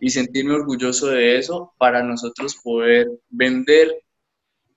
y 0.00 0.10
sentirme 0.10 0.54
orgulloso 0.54 1.06
de 1.06 1.38
eso 1.38 1.72
para 1.78 2.02
nosotros 2.02 2.56
poder 2.56 3.08
vender 3.28 4.02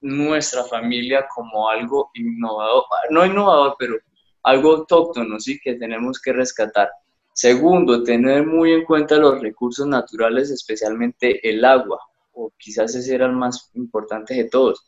nuestra 0.01 0.63
familia 0.65 1.25
como 1.33 1.67
algo 1.67 2.11
innovador, 2.13 2.83
no 3.09 3.25
innovador, 3.25 3.75
pero 3.79 3.95
algo 4.43 4.75
autóctono, 4.75 5.39
sí, 5.39 5.59
que 5.59 5.77
tenemos 5.77 6.21
que 6.21 6.31
rescatar. 6.31 6.91
Segundo, 7.33 8.03
tener 8.03 8.45
muy 8.45 8.73
en 8.73 8.85
cuenta 8.85 9.17
los 9.17 9.41
recursos 9.41 9.87
naturales, 9.87 10.51
especialmente 10.51 11.49
el 11.49 11.65
agua, 11.65 11.99
o 12.33 12.53
quizás 12.55 12.93
ese 12.93 13.15
era 13.15 13.25
el 13.25 13.33
más 13.33 13.71
importante 13.73 14.35
de 14.35 14.43
todos 14.43 14.85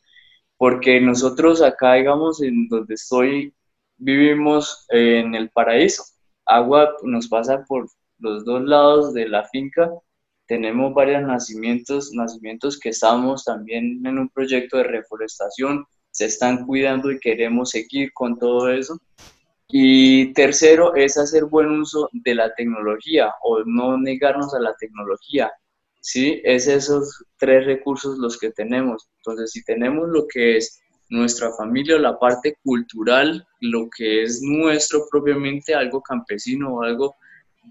porque 0.62 1.02
nosotros 1.02 1.60
acá, 1.64 1.96
digamos, 1.96 2.40
en 2.44 2.68
donde 2.68 2.94
estoy, 2.94 3.52
vivimos 3.98 4.86
en 4.90 5.34
el 5.34 5.50
paraíso. 5.50 6.04
Agua 6.46 6.96
nos 7.02 7.28
pasa 7.28 7.66
por 7.68 7.90
los 8.20 8.46
dos 8.46 8.62
lados 8.66 9.16
de 9.16 9.28
la 9.28 9.44
finca. 9.46 9.90
Tenemos 10.46 10.94
varios 10.94 11.24
nacimientos, 11.24 12.12
nacimientos 12.14 12.80
que 12.80 12.90
estamos 12.90 13.44
también 13.44 14.06
en 14.06 14.20
un 14.20 14.30
proyecto 14.30 14.78
de 14.78 14.84
reforestación, 14.84 15.84
se 16.12 16.26
están 16.26 16.68
cuidando 16.68 17.12
y 17.12 17.20
queremos 17.20 17.72
seguir 17.72 18.14
con 18.14 18.38
todo 18.38 18.70
eso. 18.70 19.00
Y 19.68 20.32
tercero 20.34 20.94
es 20.94 21.18
hacer 21.18 21.46
buen 21.46 21.72
uso 21.72 22.08
de 22.12 22.36
la 22.36 22.54
tecnología 22.54 23.34
o 23.42 23.64
no 23.66 23.98
negarnos 23.98 24.54
a 24.54 24.60
la 24.60 24.76
tecnología. 24.76 25.52
¿Sí? 26.02 26.42
Es 26.44 26.68
esos 26.68 27.24
tres 27.38 27.66
recursos 27.66 28.18
los 28.18 28.38
que 28.38 28.52
tenemos. 28.52 29.08
Entonces, 29.18 29.52
si 29.52 29.64
tenemos 29.64 30.10
lo 30.10 30.28
que 30.28 30.58
es 30.58 30.82
nuestra 31.10 31.52
familia, 31.54 31.98
la 32.00 32.18
parte 32.18 32.58
cultural, 32.64 33.46
lo 33.62 33.90
que 33.96 34.24
es 34.24 34.42
nuestro 34.42 35.06
propiamente, 35.10 35.74
algo 35.74 36.02
campesino 36.02 36.76
o 36.76 36.84
algo 36.84 37.16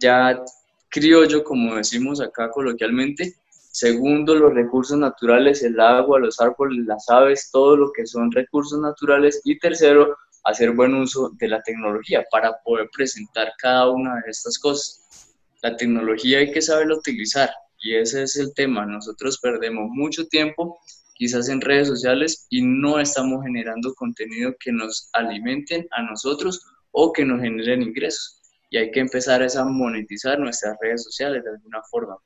ya 0.01 0.43
criollo, 0.88 1.43
como 1.45 1.77
decimos 1.77 2.21
acá 2.21 2.51
coloquialmente. 2.51 3.35
Segundo, 3.73 4.35
los 4.35 4.53
recursos 4.53 4.99
naturales, 4.99 5.62
el 5.62 5.79
agua, 5.79 6.19
los 6.19 6.40
árboles, 6.40 6.85
las 6.87 7.09
aves, 7.09 7.51
todo 7.53 7.77
lo 7.77 7.93
que 7.93 8.07
son 8.07 8.31
recursos 8.33 8.81
naturales. 8.81 9.40
Y 9.45 9.59
tercero, 9.59 10.16
hacer 10.45 10.73
buen 10.73 10.95
uso 10.95 11.31
de 11.38 11.49
la 11.49 11.62
tecnología 11.62 12.25
para 12.31 12.59
poder 12.64 12.90
presentar 12.95 13.53
cada 13.59 13.88
una 13.90 14.16
de 14.16 14.31
estas 14.31 14.59
cosas. 14.59 15.37
La 15.62 15.77
tecnología 15.77 16.38
hay 16.38 16.51
que 16.51 16.62
saberla 16.62 16.97
utilizar, 16.97 17.51
y 17.81 17.95
ese 17.95 18.23
es 18.23 18.37
el 18.37 18.53
tema. 18.55 18.87
Nosotros 18.87 19.38
perdemos 19.40 19.88
mucho 19.90 20.27
tiempo 20.27 20.79
quizás 21.14 21.49
en 21.49 21.61
redes 21.61 21.88
sociales 21.88 22.47
y 22.49 22.62
no 22.62 22.99
estamos 22.99 23.45
generando 23.45 23.95
contenido 23.95 24.55
que 24.59 24.73
nos 24.73 25.11
alimenten 25.12 25.87
a 25.90 26.03
nosotros 26.03 26.61
o 26.93 27.12
que 27.12 27.25
nos 27.25 27.40
generen 27.40 27.83
ingresos. 27.83 28.40
Y 28.71 28.79
hay 28.79 28.90
que 28.90 29.01
empezar 29.01 29.43
a 29.43 29.64
monetizar 29.64 30.38
nuestras 30.38 30.77
redes 30.81 31.05
sociales 31.05 31.45
de 31.45 31.51
alguna 31.51 31.83
forma. 31.90 32.16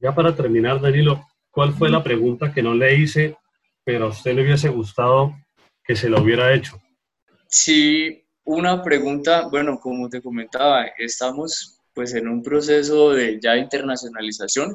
Ya 0.00 0.14
para 0.14 0.34
terminar, 0.34 0.80
Danilo, 0.80 1.24
¿cuál 1.50 1.74
fue 1.74 1.90
la 1.90 2.02
pregunta 2.02 2.52
que 2.52 2.62
no 2.62 2.74
le 2.74 2.96
hice, 2.96 3.36
pero 3.84 4.06
a 4.06 4.08
usted 4.08 4.34
le 4.34 4.42
hubiese 4.42 4.68
gustado 4.68 5.34
que 5.84 5.94
se 5.94 6.08
lo 6.08 6.20
hubiera 6.22 6.52
hecho? 6.52 6.80
Sí, 7.46 8.24
una 8.44 8.82
pregunta, 8.82 9.46
bueno, 9.48 9.78
como 9.78 10.08
te 10.08 10.20
comentaba, 10.20 10.86
estamos 10.98 11.71
pues 11.94 12.14
en 12.14 12.28
un 12.28 12.42
proceso 12.42 13.10
de 13.10 13.38
ya 13.40 13.56
internacionalización. 13.56 14.74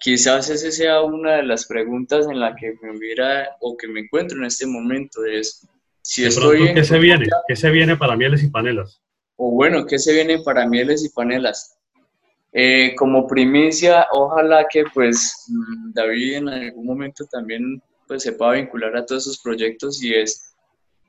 Quizás 0.00 0.48
esa 0.48 0.70
sea 0.70 1.02
una 1.02 1.36
de 1.36 1.42
las 1.42 1.66
preguntas 1.66 2.26
en 2.26 2.40
la 2.40 2.54
que 2.56 2.74
me 2.82 2.96
hubiera 2.96 3.56
o 3.60 3.76
que 3.76 3.86
me 3.86 4.00
encuentro 4.00 4.38
en 4.38 4.44
este 4.44 4.66
momento 4.66 5.24
es 5.24 5.66
si 6.02 6.24
estoy 6.24 6.72
¿qué 6.72 6.84
se 6.84 6.98
viene? 6.98 7.26
¿Qué 7.46 7.56
se 7.56 7.70
viene 7.70 7.96
para 7.96 8.16
mieles 8.16 8.42
y 8.42 8.48
panelas? 8.48 9.02
O 9.36 9.50
bueno, 9.50 9.86
¿qué 9.86 9.98
se 9.98 10.14
viene 10.14 10.42
para 10.42 10.66
mieles 10.66 11.04
y 11.04 11.10
panelas? 11.10 11.76
Eh, 12.52 12.94
como 12.96 13.26
primicia, 13.26 14.06
ojalá 14.12 14.66
que 14.68 14.84
pues 14.92 15.46
David 15.94 16.34
en 16.38 16.48
algún 16.48 16.86
momento 16.86 17.24
también 17.30 17.80
pues 18.08 18.22
se 18.22 18.32
pueda 18.32 18.52
vincular 18.52 18.96
a 18.96 19.06
todos 19.06 19.24
esos 19.24 19.40
proyectos 19.40 20.02
y 20.02 20.14
es, 20.14 20.54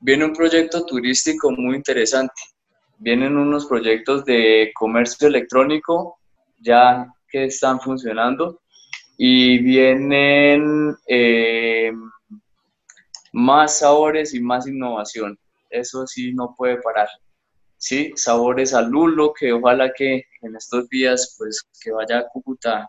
viene 0.00 0.26
un 0.26 0.34
proyecto 0.34 0.84
turístico 0.84 1.50
muy 1.50 1.76
interesante 1.76 2.32
vienen 3.02 3.36
unos 3.36 3.66
proyectos 3.66 4.24
de 4.24 4.70
comercio 4.74 5.26
electrónico 5.26 6.18
ya 6.58 7.12
que 7.28 7.46
están 7.46 7.80
funcionando 7.80 8.60
y 9.18 9.58
vienen 9.58 10.94
eh, 11.08 11.90
más 13.32 13.78
sabores 13.78 14.34
y 14.34 14.40
más 14.40 14.68
innovación. 14.68 15.36
Eso 15.68 16.06
sí 16.06 16.32
no 16.32 16.54
puede 16.56 16.80
parar. 16.80 17.08
Sí, 17.76 18.12
sabores 18.14 18.72
al 18.72 18.90
lulo, 18.90 19.32
que 19.32 19.52
ojalá 19.52 19.92
que 19.92 20.24
en 20.42 20.54
estos 20.54 20.88
días, 20.88 21.34
pues 21.36 21.60
que 21.82 21.90
vaya 21.90 22.18
a 22.18 22.28
Cúcuta 22.28 22.88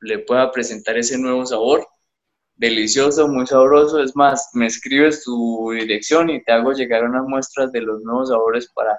le 0.00 0.18
pueda 0.18 0.52
presentar 0.52 0.98
ese 0.98 1.16
nuevo 1.16 1.46
sabor. 1.46 1.86
Delicioso, 2.56 3.28
muy 3.28 3.46
sabroso. 3.46 4.02
Es 4.02 4.14
más, 4.14 4.50
me 4.52 4.66
escribes 4.66 5.24
tu 5.24 5.70
dirección 5.72 6.28
y 6.28 6.42
te 6.44 6.52
hago 6.52 6.72
llegar 6.72 7.04
unas 7.04 7.24
muestras 7.24 7.72
de 7.72 7.80
los 7.80 8.02
nuevos 8.02 8.28
sabores 8.28 8.70
para 8.74 8.98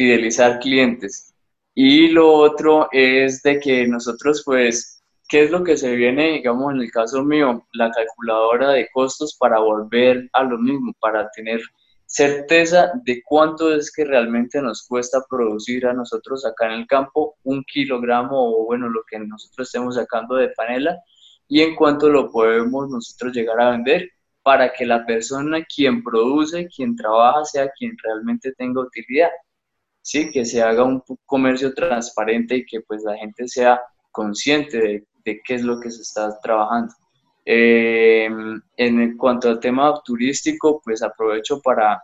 fidelizar 0.00 0.60
clientes. 0.60 1.34
Y 1.74 2.08
lo 2.08 2.32
otro 2.32 2.88
es 2.90 3.42
de 3.42 3.60
que 3.60 3.86
nosotros, 3.86 4.42
pues, 4.46 5.02
¿qué 5.28 5.42
es 5.44 5.50
lo 5.50 5.62
que 5.62 5.76
se 5.76 5.94
viene, 5.94 6.32
digamos, 6.32 6.72
en 6.72 6.80
el 6.80 6.90
caso 6.90 7.22
mío? 7.22 7.66
La 7.74 7.90
calculadora 7.90 8.70
de 8.70 8.88
costos 8.94 9.36
para 9.38 9.58
volver 9.58 10.26
a 10.32 10.42
lo 10.42 10.56
mismo, 10.56 10.94
para 11.00 11.28
tener 11.32 11.60
certeza 12.06 12.92
de 13.04 13.22
cuánto 13.22 13.74
es 13.74 13.92
que 13.94 14.06
realmente 14.06 14.62
nos 14.62 14.86
cuesta 14.86 15.22
producir 15.28 15.86
a 15.86 15.92
nosotros 15.92 16.46
acá 16.46 16.64
en 16.68 16.80
el 16.80 16.86
campo 16.86 17.36
un 17.42 17.62
kilogramo 17.64 18.36
o 18.36 18.64
bueno, 18.64 18.88
lo 18.88 19.02
que 19.06 19.18
nosotros 19.18 19.68
estemos 19.68 19.96
sacando 19.96 20.36
de 20.36 20.48
panela 20.48 20.96
y 21.46 21.60
en 21.60 21.76
cuánto 21.76 22.08
lo 22.08 22.30
podemos 22.30 22.88
nosotros 22.88 23.34
llegar 23.34 23.60
a 23.60 23.72
vender 23.72 24.08
para 24.42 24.72
que 24.72 24.86
la 24.86 25.04
persona 25.04 25.62
quien 25.62 26.02
produce, 26.02 26.68
quien 26.74 26.96
trabaja, 26.96 27.44
sea 27.44 27.68
quien 27.78 27.92
realmente 28.02 28.52
tenga 28.56 28.80
utilidad. 28.80 29.28
Sí, 30.02 30.30
que 30.30 30.44
se 30.44 30.62
haga 30.62 30.84
un 30.84 31.02
comercio 31.26 31.74
transparente 31.74 32.56
y 32.56 32.64
que 32.64 32.80
pues 32.80 33.02
la 33.04 33.16
gente 33.16 33.46
sea 33.48 33.80
consciente 34.10 34.78
de, 34.78 35.06
de 35.24 35.40
qué 35.44 35.54
es 35.54 35.62
lo 35.62 35.80
que 35.80 35.90
se 35.90 36.02
está 36.02 36.38
trabajando. 36.40 36.94
Eh, 37.44 38.28
en 38.76 39.16
cuanto 39.16 39.48
al 39.48 39.60
tema 39.60 40.00
turístico, 40.04 40.80
pues 40.84 41.02
aprovecho 41.02 41.60
para 41.60 42.02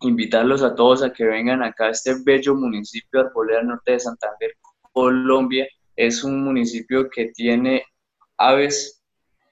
invitarlos 0.00 0.62
a 0.62 0.74
todos 0.74 1.02
a 1.02 1.12
que 1.12 1.24
vengan 1.24 1.62
acá 1.62 1.86
a 1.86 1.90
este 1.90 2.14
bello 2.24 2.54
municipio 2.54 3.20
de 3.20 3.26
Arboleda 3.26 3.62
Norte 3.62 3.92
de 3.92 4.00
Santander, 4.00 4.52
Colombia. 4.92 5.66
Es 5.96 6.24
un 6.24 6.42
municipio 6.42 7.08
que 7.10 7.26
tiene 7.26 7.84
aves 8.38 9.02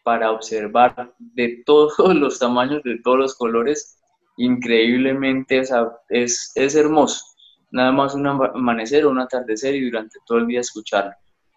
para 0.02 0.32
observar 0.32 1.14
de 1.18 1.62
todos 1.64 1.94
los 2.14 2.38
tamaños, 2.38 2.82
de 2.82 2.98
todos 3.02 3.18
los 3.18 3.36
colores. 3.36 3.98
Increíblemente 4.36 5.62
es, 6.08 6.52
es 6.54 6.74
hermoso. 6.74 7.24
Nada 7.72 7.92
más 7.92 8.14
un 8.14 8.26
amanecer 8.26 9.04
o 9.04 9.10
un 9.10 9.20
atardecer 9.20 9.74
y 9.74 9.88
durante 9.88 10.18
todo 10.26 10.38
el 10.38 10.46
día 10.46 10.60
escucharlo. 10.60 11.12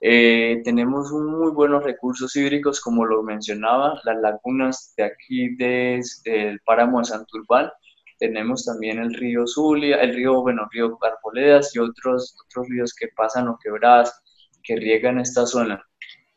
Eh, 0.05 0.61
tenemos 0.65 1.11
muy 1.11 1.51
buenos 1.51 1.83
recursos 1.83 2.35
hídricos, 2.35 2.81
como 2.81 3.05
lo 3.05 3.23
mencionaba, 3.23 4.01
las 4.03 4.17
lagunas 4.17 4.93
de 4.97 5.03
aquí 5.05 5.55
del 5.55 6.59
páramo 6.65 6.99
de 6.99 7.05
Santurbán. 7.05 7.71
Tenemos 8.19 8.65
también 8.65 8.99
el 8.99 9.13
río 9.13 9.47
Zulia, 9.47 10.01
el 10.01 10.13
río, 10.13 10.41
bueno, 10.41 10.67
río 10.71 10.97
Arboledas 11.01 11.73
y 11.75 11.79
otros, 11.79 12.35
otros 12.45 12.67
ríos 12.67 12.93
que 12.93 13.07
pasan 13.15 13.47
o 13.47 13.57
quebradas 13.63 14.21
que 14.61 14.75
riegan 14.75 15.19
esta 15.19 15.45
zona. 15.45 15.81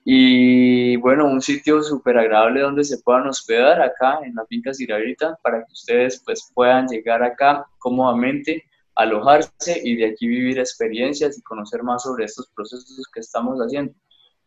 Y 0.05 0.95
bueno, 0.99 1.27
un 1.27 1.43
sitio 1.43 1.83
súper 1.83 2.19
agradable 2.19 2.61
donde 2.61 2.85
se 2.85 2.99
puedan 2.99 3.27
hospedar 3.27 3.83
acá 3.83 4.21
en 4.23 4.37
la 4.37 4.47
finca 4.47 4.73
Ciravita 4.73 5.37
para 5.43 5.59
que 5.59 5.73
ustedes 5.73 6.23
pues 6.25 6.53
puedan 6.55 6.87
llegar 6.87 7.25
acá 7.25 7.67
cómodamente 7.79 8.63
alojarse 8.97 9.81
y 9.83 9.97
de 9.97 10.07
aquí 10.07 10.27
vivir 10.27 10.59
experiencias 10.59 11.39
y 11.39 11.43
conocer 11.43 11.83
más 11.83 12.03
sobre 12.03 12.25
estos 12.25 12.49
procesos 12.55 13.07
que 13.13 13.21
estamos 13.21 13.59
haciendo. 13.59 13.93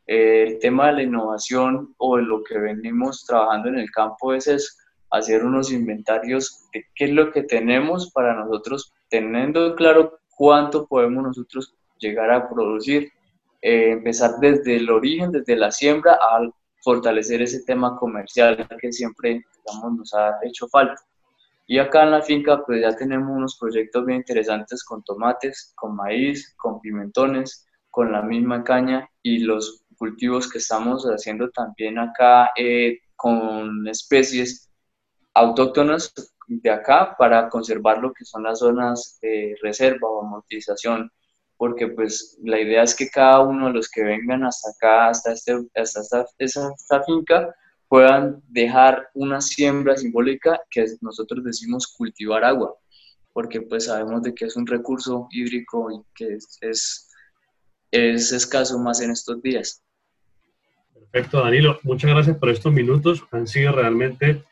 Eh, 0.07 0.43
el 0.47 0.59
tema 0.59 0.87
de 0.87 0.93
la 0.93 1.03
innovación 1.03 1.93
o 1.97 2.17
de 2.17 2.23
lo 2.23 2.43
que 2.43 2.57
venimos 2.57 3.25
trabajando 3.25 3.69
en 3.69 3.77
el 3.77 3.91
campo 3.91 4.33
es 4.33 4.77
hacer 5.11 5.45
unos 5.45 5.71
inventarios 5.71 6.67
de 6.73 6.85
qué 6.95 7.05
es 7.05 7.11
lo 7.11 7.31
que 7.31 7.43
tenemos 7.43 8.11
para 8.11 8.33
nosotros, 8.33 8.91
teniendo 9.09 9.75
claro 9.75 10.19
cuánto 10.35 10.87
podemos 10.87 11.23
nosotros 11.23 11.75
llegar 11.99 12.31
a 12.31 12.49
producir, 12.49 13.11
eh, 13.61 13.91
empezar 13.91 14.39
desde 14.39 14.77
el 14.77 14.89
origen, 14.89 15.31
desde 15.31 15.55
la 15.55 15.71
siembra, 15.71 16.13
a 16.13 16.41
fortalecer 16.81 17.41
ese 17.41 17.63
tema 17.63 17.95
comercial 17.97 18.67
que 18.79 18.91
siempre 18.91 19.43
digamos, 19.65 19.97
nos 19.97 20.13
ha 20.13 20.39
hecho 20.43 20.67
falta. 20.69 20.95
Y 21.71 21.77
acá 21.77 22.01
en 22.01 22.09
la 22.09 22.23
finca 22.23 22.63
pues 22.65 22.81
ya 22.81 22.95
tenemos 22.95 23.29
unos 23.29 23.55
proyectos 23.59 24.03
bien 24.03 24.17
interesantes 24.17 24.83
con 24.83 25.03
tomates, 25.03 25.71
con 25.75 25.95
maíz, 25.95 26.55
con 26.57 26.81
pimentones, 26.81 27.67
con 27.91 28.11
la 28.11 28.23
misma 28.23 28.63
caña 28.63 29.07
y 29.21 29.37
los 29.37 29.85
cultivos 29.95 30.49
que 30.49 30.57
estamos 30.57 31.05
haciendo 31.05 31.51
también 31.51 31.99
acá 31.99 32.49
eh, 32.57 32.97
con 33.15 33.87
especies 33.87 34.67
autóctonas 35.35 36.11
de 36.47 36.71
acá 36.71 37.15
para 37.15 37.47
conservar 37.49 37.99
lo 37.99 38.13
que 38.13 38.25
son 38.25 38.41
las 38.41 38.57
zonas 38.57 39.19
de 39.21 39.55
reserva 39.61 40.09
o 40.09 40.25
amortización, 40.25 41.11
porque 41.55 41.89
pues 41.89 42.39
la 42.41 42.59
idea 42.59 42.81
es 42.81 42.95
que 42.95 43.11
cada 43.11 43.41
uno 43.41 43.67
de 43.67 43.73
los 43.73 43.89
que 43.89 44.03
vengan 44.03 44.43
hasta 44.43 44.71
acá, 44.71 45.09
hasta, 45.09 45.33
este, 45.33 45.53
hasta 45.75 46.01
esta, 46.01 46.25
esta 46.39 47.03
finca, 47.03 47.53
puedan 47.89 48.41
dejar 48.47 49.09
una 49.15 49.41
siembra 49.41 49.97
simbólica 49.97 50.61
que 50.69 50.85
nosotros 51.01 51.43
decimos 51.43 51.87
cultivar 51.87 52.45
agua, 52.45 52.75
porque 53.33 53.61
pues 53.61 53.85
sabemos 53.85 54.21
de 54.21 54.33
que 54.33 54.45
es 54.45 54.55
un 54.55 54.67
recurso 54.67 55.27
hídrico 55.31 55.91
y 55.91 56.01
que 56.13 56.35
es, 56.35 57.09
es, 57.91 58.31
escaso 58.31 58.77
más 58.77 59.01
en 59.01 59.09
estos 59.09 59.41
días. 59.41 59.83
Perfecto, 60.93 61.41
Danilo. 61.41 61.79
Muchas 61.81 62.11
gracias 62.11 62.37
por 62.37 62.49
estos 62.49 62.71
minutos. 62.71 63.23
Han 63.31 63.47
sido 63.47 63.71
realmente 63.71 64.43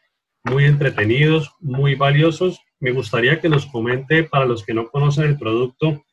muy 0.43 0.65
entretenidos, 0.65 1.54
muy 1.60 1.93
valiosos. 1.93 2.60
Me 2.80 2.91
gustaría 2.91 3.39
que 3.39 3.50
nos 3.50 3.67
comente, 3.67 4.23
para 4.23 4.45
los 4.45 4.65
que 4.65 4.73
no 4.73 4.89
conocen 4.89 5.26
el 5.26 5.38
producto, 5.38 6.04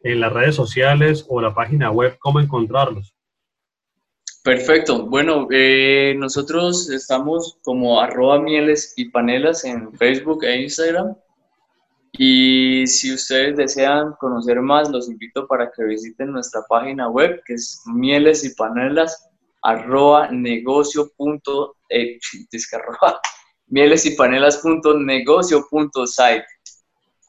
en 0.00 0.20
las 0.20 0.32
redes 0.32 0.54
sociales 0.54 1.26
o 1.28 1.40
la 1.40 1.52
página 1.54 1.90
web, 1.90 2.16
cómo 2.20 2.38
encontrarlos. 2.38 3.17
Perfecto. 4.48 5.04
Bueno, 5.04 5.46
eh, 5.50 6.14
nosotros 6.16 6.88
estamos 6.88 7.58
como 7.64 8.00
arroba 8.00 8.40
mieles 8.40 8.94
y 8.96 9.10
panelas 9.10 9.62
en 9.66 9.92
Facebook 9.92 10.42
e 10.42 10.62
Instagram. 10.62 11.14
Y 12.12 12.86
si 12.86 13.12
ustedes 13.12 13.58
desean 13.58 14.14
conocer 14.18 14.62
más, 14.62 14.88
los 14.88 15.10
invito 15.10 15.46
para 15.46 15.70
que 15.70 15.84
visiten 15.84 16.32
nuestra 16.32 16.62
página 16.66 17.10
web, 17.10 17.42
que 17.44 17.52
es 17.52 17.82
mieles 17.92 18.42
y 18.42 18.54
panelas 18.54 19.28
arroba 19.60 20.30
negocio 20.30 21.10
punto, 21.14 21.76
eh, 21.90 22.18
mieles 23.66 24.06
y 24.06 24.16
panelas 24.16 24.56
punto 24.62 24.98
negocio 24.98 25.66
punto 25.68 26.06
site. 26.06 26.46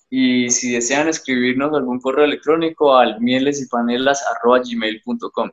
Y 0.10 0.50
si 0.52 0.72
desean 0.72 1.10
escribirnos 1.10 1.74
algún 1.74 2.00
correo 2.00 2.24
electrónico 2.24 2.96
al 2.96 3.20
mieles 3.20 3.62
y 3.62 3.68
panelas 3.68 4.24
arroba 4.26 4.62
gmail.com. 4.64 5.52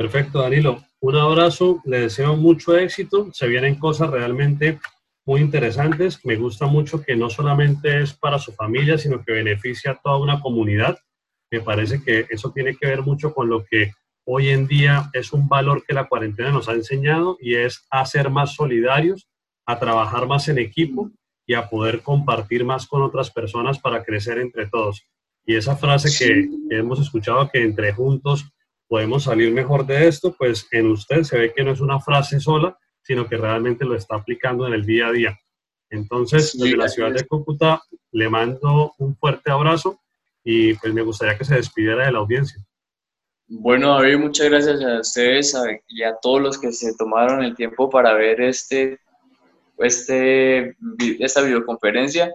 Perfecto, 0.00 0.40
Danilo. 0.40 0.82
Un 1.00 1.16
abrazo, 1.16 1.82
le 1.84 2.00
deseo 2.00 2.34
mucho 2.34 2.74
éxito. 2.74 3.28
Se 3.34 3.46
vienen 3.46 3.74
cosas 3.74 4.08
realmente 4.08 4.80
muy 5.26 5.42
interesantes. 5.42 6.24
Me 6.24 6.36
gusta 6.36 6.64
mucho 6.64 7.02
que 7.02 7.14
no 7.16 7.28
solamente 7.28 8.00
es 8.00 8.14
para 8.14 8.38
su 8.38 8.50
familia, 8.52 8.96
sino 8.96 9.22
que 9.22 9.34
beneficia 9.34 9.90
a 9.90 10.00
toda 10.02 10.16
una 10.16 10.40
comunidad. 10.40 10.96
Me 11.50 11.60
parece 11.60 12.02
que 12.02 12.24
eso 12.30 12.50
tiene 12.50 12.76
que 12.76 12.86
ver 12.86 13.02
mucho 13.02 13.34
con 13.34 13.50
lo 13.50 13.62
que 13.66 13.92
hoy 14.24 14.48
en 14.48 14.66
día 14.66 15.10
es 15.12 15.34
un 15.34 15.46
valor 15.50 15.84
que 15.86 15.92
la 15.92 16.08
cuarentena 16.08 16.50
nos 16.50 16.70
ha 16.70 16.72
enseñado 16.72 17.36
y 17.38 17.56
es 17.56 17.86
a 17.90 18.06
ser 18.06 18.30
más 18.30 18.54
solidarios, 18.54 19.28
a 19.66 19.78
trabajar 19.78 20.26
más 20.26 20.48
en 20.48 20.56
equipo 20.56 21.10
y 21.46 21.52
a 21.52 21.68
poder 21.68 22.00
compartir 22.00 22.64
más 22.64 22.86
con 22.86 23.02
otras 23.02 23.30
personas 23.30 23.78
para 23.78 24.02
crecer 24.02 24.38
entre 24.38 24.66
todos. 24.66 25.02
Y 25.44 25.56
esa 25.56 25.76
frase 25.76 26.08
que, 26.18 26.48
que 26.70 26.78
hemos 26.78 26.98
escuchado, 27.00 27.50
que 27.50 27.62
entre 27.62 27.92
juntos 27.92 28.50
podemos 28.90 29.22
salir 29.22 29.52
mejor 29.52 29.86
de 29.86 30.08
esto, 30.08 30.34
pues 30.36 30.66
en 30.72 30.88
usted 30.88 31.22
se 31.22 31.38
ve 31.38 31.52
que 31.54 31.62
no 31.62 31.70
es 31.70 31.80
una 31.80 32.00
frase 32.00 32.40
sola, 32.40 32.76
sino 33.02 33.28
que 33.28 33.36
realmente 33.36 33.84
lo 33.84 33.94
está 33.94 34.16
aplicando 34.16 34.66
en 34.66 34.72
el 34.72 34.84
día 34.84 35.06
a 35.06 35.12
día. 35.12 35.38
Entonces, 35.90 36.58
desde 36.58 36.76
la 36.76 36.88
ciudad 36.88 37.12
de 37.12 37.24
Cúcuta, 37.24 37.80
le 38.10 38.28
mando 38.28 38.92
un 38.98 39.16
fuerte 39.16 39.48
abrazo 39.48 40.00
y 40.42 40.74
pues 40.74 40.92
me 40.92 41.02
gustaría 41.02 41.38
que 41.38 41.44
se 41.44 41.54
despidiera 41.54 42.04
de 42.04 42.10
la 42.10 42.18
audiencia. 42.18 42.60
Bueno, 43.46 43.94
David, 43.94 44.18
muchas 44.18 44.50
gracias 44.50 44.82
a 44.82 44.98
ustedes 44.98 45.56
y 45.86 46.02
a 46.02 46.16
todos 46.20 46.40
los 46.40 46.58
que 46.58 46.72
se 46.72 46.92
tomaron 46.96 47.44
el 47.44 47.54
tiempo 47.54 47.88
para 47.88 48.14
ver 48.14 48.40
este, 48.40 48.98
este, 49.78 50.76
esta 51.20 51.42
videoconferencia. 51.42 52.34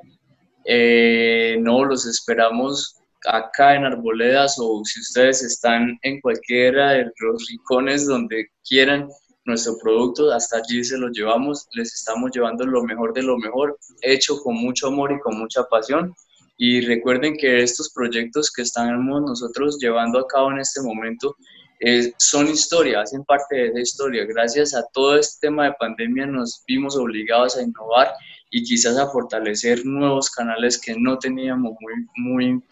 Eh, 0.64 1.58
no, 1.60 1.84
los 1.84 2.06
esperamos 2.06 2.96
acá 3.28 3.76
en 3.76 3.86
Arboledas 3.86 4.58
o 4.60 4.82
si 4.84 5.00
ustedes 5.00 5.44
están 5.44 5.98
en 6.02 6.22
cualquiera 6.22 6.92
de 6.92 7.06
los 7.20 7.48
rincones 7.50 8.06
donde 8.06 8.48
quieran 8.68 9.10
nuestro 9.46 9.78
producto, 9.78 10.32
hasta 10.32 10.58
allí 10.58 10.84
se 10.84 10.98
lo 10.98 11.10
llevamos, 11.10 11.68
les 11.74 11.94
estamos 11.94 12.32
llevando 12.34 12.66
lo 12.66 12.84
mejor 12.84 13.14
de 13.14 13.24
lo 13.24 13.38
mejor, 13.38 13.78
hecho 14.02 14.40
con 14.42 14.56
mucho 14.56 14.88
amor 14.88 15.12
y 15.12 15.20
con 15.20 15.38
mucha 15.38 15.64
pasión. 15.66 16.14
Y 16.58 16.82
recuerden 16.82 17.36
que 17.38 17.62
estos 17.62 17.92
proyectos 17.94 18.52
que 18.52 18.64
estamos 18.64 19.22
nosotros 19.22 19.78
llevando 19.80 20.20
a 20.20 20.28
cabo 20.28 20.52
en 20.52 20.60
este 20.60 20.82
momento 20.82 21.36
eh, 21.82 22.14
son 22.18 22.48
historia, 22.48 23.02
hacen 23.02 23.24
parte 23.26 23.56
de 23.56 23.68
esa 23.68 23.80
historia. 23.80 24.26
Gracias 24.26 24.74
a 24.74 24.84
todo 24.94 25.18
este 25.18 25.48
tema 25.48 25.66
de 25.66 25.74
pandemia 25.78 26.26
nos 26.26 26.64
vimos 26.66 26.96
obligados 26.96 27.58
a 27.58 27.62
innovar 27.62 28.14
y 28.50 28.64
quizás 28.64 28.98
a 28.98 29.10
fortalecer 29.10 29.86
nuevos 29.86 30.30
canales 30.30 30.80
que 30.80 30.96
no 30.98 31.20
teníamos 31.20 31.74
muy, 31.82 31.94
muy 32.16 32.64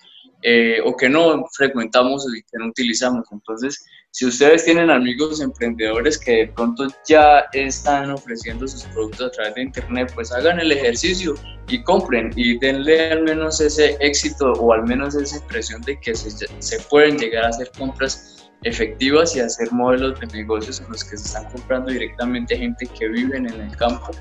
eh, 0.43 0.79
o 0.83 0.95
que 0.95 1.09
no 1.09 1.45
frecuentamos 1.53 2.25
y 2.35 2.41
que 2.43 2.57
no 2.57 2.67
utilizamos. 2.67 3.25
Entonces, 3.31 3.85
Si 4.15 4.27
ustedes 4.27 4.63
tienen 4.63 4.91
amigos 4.91 5.41
emprendedores 5.41 6.19
que 6.19 6.31
de 6.31 6.47
pronto 6.49 6.87
ya 7.07 7.45
están 7.53 8.11
ofreciendo 8.11 8.67
sus 8.67 8.83
productos 8.93 9.25
a 9.25 9.31
través 9.31 9.55
de 9.55 9.61
internet, 9.63 10.11
pues 10.13 10.31
hagan 10.31 10.59
el 10.59 10.71
ejercicio 10.71 11.33
y 11.67 11.81
compren 11.81 12.31
y 12.35 12.59
denle 12.59 13.11
al 13.11 13.23
menos 13.23 13.59
ese 13.59 13.97
éxito 14.01 14.51
o 14.53 14.71
al 14.71 14.83
menos 14.83 15.15
esa 15.15 15.37
impresión 15.37 15.81
de 15.81 15.99
que 15.99 16.13
se, 16.13 16.29
se 16.29 16.79
pueden 16.91 17.17
llegar 17.17 17.45
a 17.45 17.47
hacer 17.47 17.71
compras 17.75 18.51
efectivas 18.63 19.35
y 19.35 19.39
hacer 19.39 19.71
modelos 19.71 20.19
de 20.19 20.27
negocios 20.27 20.79
en 20.79 20.91
los 20.91 21.03
que 21.03 21.17
se 21.17 21.25
están 21.25 21.45
comprando 21.51 21.91
directamente 21.91 22.55
gente 22.55 22.85
que 22.85 23.07
viven 23.07 23.49
en 23.49 23.61
el 23.61 23.75
campo 23.77 24.11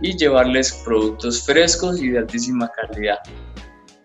y 0.00 0.16
llevarles 0.16 0.72
productos 0.84 1.44
frescos 1.44 2.00
y 2.00 2.10
de 2.10 2.18
altísima 2.18 2.70
calidad. 2.70 3.18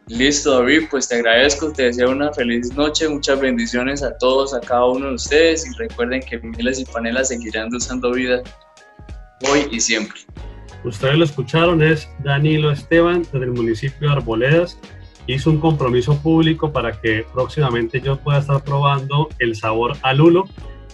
Listo, 0.10 0.60
David, 0.60 0.84
pues 0.90 1.10
te 1.10 1.16
agradezco, 1.16 1.74
te 1.74 1.84
deseo 1.84 2.12
una 2.12 2.32
feliz 2.32 2.74
noche, 2.76 3.10
muchas 3.10 3.42
bendiciones 3.42 4.02
a 4.02 4.18
todos, 4.18 4.54
a 4.54 4.62
cada 4.62 4.86
uno 4.86 5.08
de 5.08 5.16
ustedes 5.16 5.68
y 5.68 5.78
recuerden 5.78 6.22
que 6.22 6.40
Miles 6.40 6.80
y 6.80 6.86
Panelas 6.86 7.28
seguirán 7.28 7.76
usando 7.76 8.12
vida 8.14 8.42
hoy 9.50 9.68
y 9.70 9.82
siempre. 9.82 10.18
Ustedes 10.86 11.18
lo 11.18 11.26
escucharon, 11.26 11.84
es 11.84 12.08
Danilo 12.24 12.72
Esteban 12.72 13.24
desde 13.24 13.46
el 13.46 13.52
municipio 13.52 14.08
de 14.08 14.16
Arboledas. 14.16 14.80
Hizo 15.28 15.50
un 15.50 15.60
compromiso 15.60 16.18
público 16.22 16.72
para 16.72 16.94
que 17.02 17.26
próximamente 17.34 18.00
yo 18.00 18.18
pueda 18.18 18.40
estar 18.40 18.64
probando 18.64 19.28
el 19.40 19.58
sabor 19.58 19.98
a 20.04 20.14
lulo, 20.14 20.46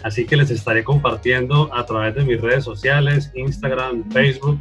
así 0.02 0.26
que 0.26 0.38
les 0.38 0.50
estaré 0.50 0.84
compartiendo 0.84 1.72
a 1.72 1.86
través 1.86 2.16
de 2.16 2.24
mis 2.24 2.42
redes 2.42 2.64
sociales, 2.64 3.30
Instagram, 3.36 4.10
Facebook, 4.10 4.58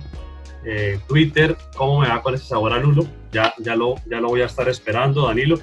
eh, 0.65 1.01
Twitter, 1.09 1.57
cómo 1.77 2.01
me 2.01 2.09
va 2.09 2.23
con 2.23 2.35
ese 2.35 2.47
sabor 2.47 2.73
a 2.73 2.79
lulo. 2.79 3.07
Ya, 3.33 3.53
ya, 3.59 3.75
lo, 3.75 3.97
ya 4.07 4.21
lo 4.21 4.29
voy 4.29 4.43
a 4.43 4.47
estar 4.47 4.69
esperando, 4.69 5.27
Danilo. 5.27 5.59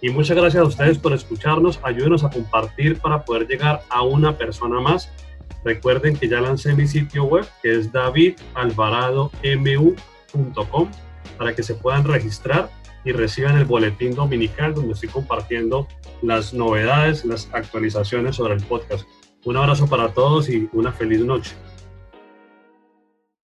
Y 0.00 0.10
muchas 0.10 0.36
gracias 0.36 0.60
a 0.62 0.66
ustedes 0.66 0.98
por 0.98 1.12
escucharnos. 1.12 1.78
Ayúdenos 1.82 2.24
a 2.24 2.30
compartir 2.30 2.98
para 2.98 3.24
poder 3.24 3.46
llegar 3.46 3.82
a 3.90 4.02
una 4.02 4.36
persona 4.36 4.80
más. 4.80 5.08
Recuerden 5.64 6.16
que 6.16 6.28
ya 6.28 6.40
lancé 6.40 6.74
mi 6.74 6.86
sitio 6.86 7.24
web, 7.24 7.46
que 7.62 7.74
es 7.74 7.92
davidalvaradomu.com, 7.92 10.90
para 11.36 11.54
que 11.54 11.62
se 11.62 11.74
puedan 11.74 12.04
registrar 12.04 12.70
y 13.04 13.12
reciban 13.12 13.58
el 13.58 13.66
boletín 13.66 14.14
dominical 14.14 14.72
donde 14.74 14.94
estoy 14.94 15.10
compartiendo 15.10 15.86
las 16.22 16.54
novedades, 16.54 17.24
las 17.24 17.48
actualizaciones 17.52 18.36
sobre 18.36 18.54
el 18.54 18.62
podcast. 18.62 19.06
Un 19.44 19.56
abrazo 19.56 19.86
para 19.86 20.12
todos 20.12 20.48
y 20.48 20.68
una 20.72 20.92
feliz 20.92 21.20
noche. 21.20 21.54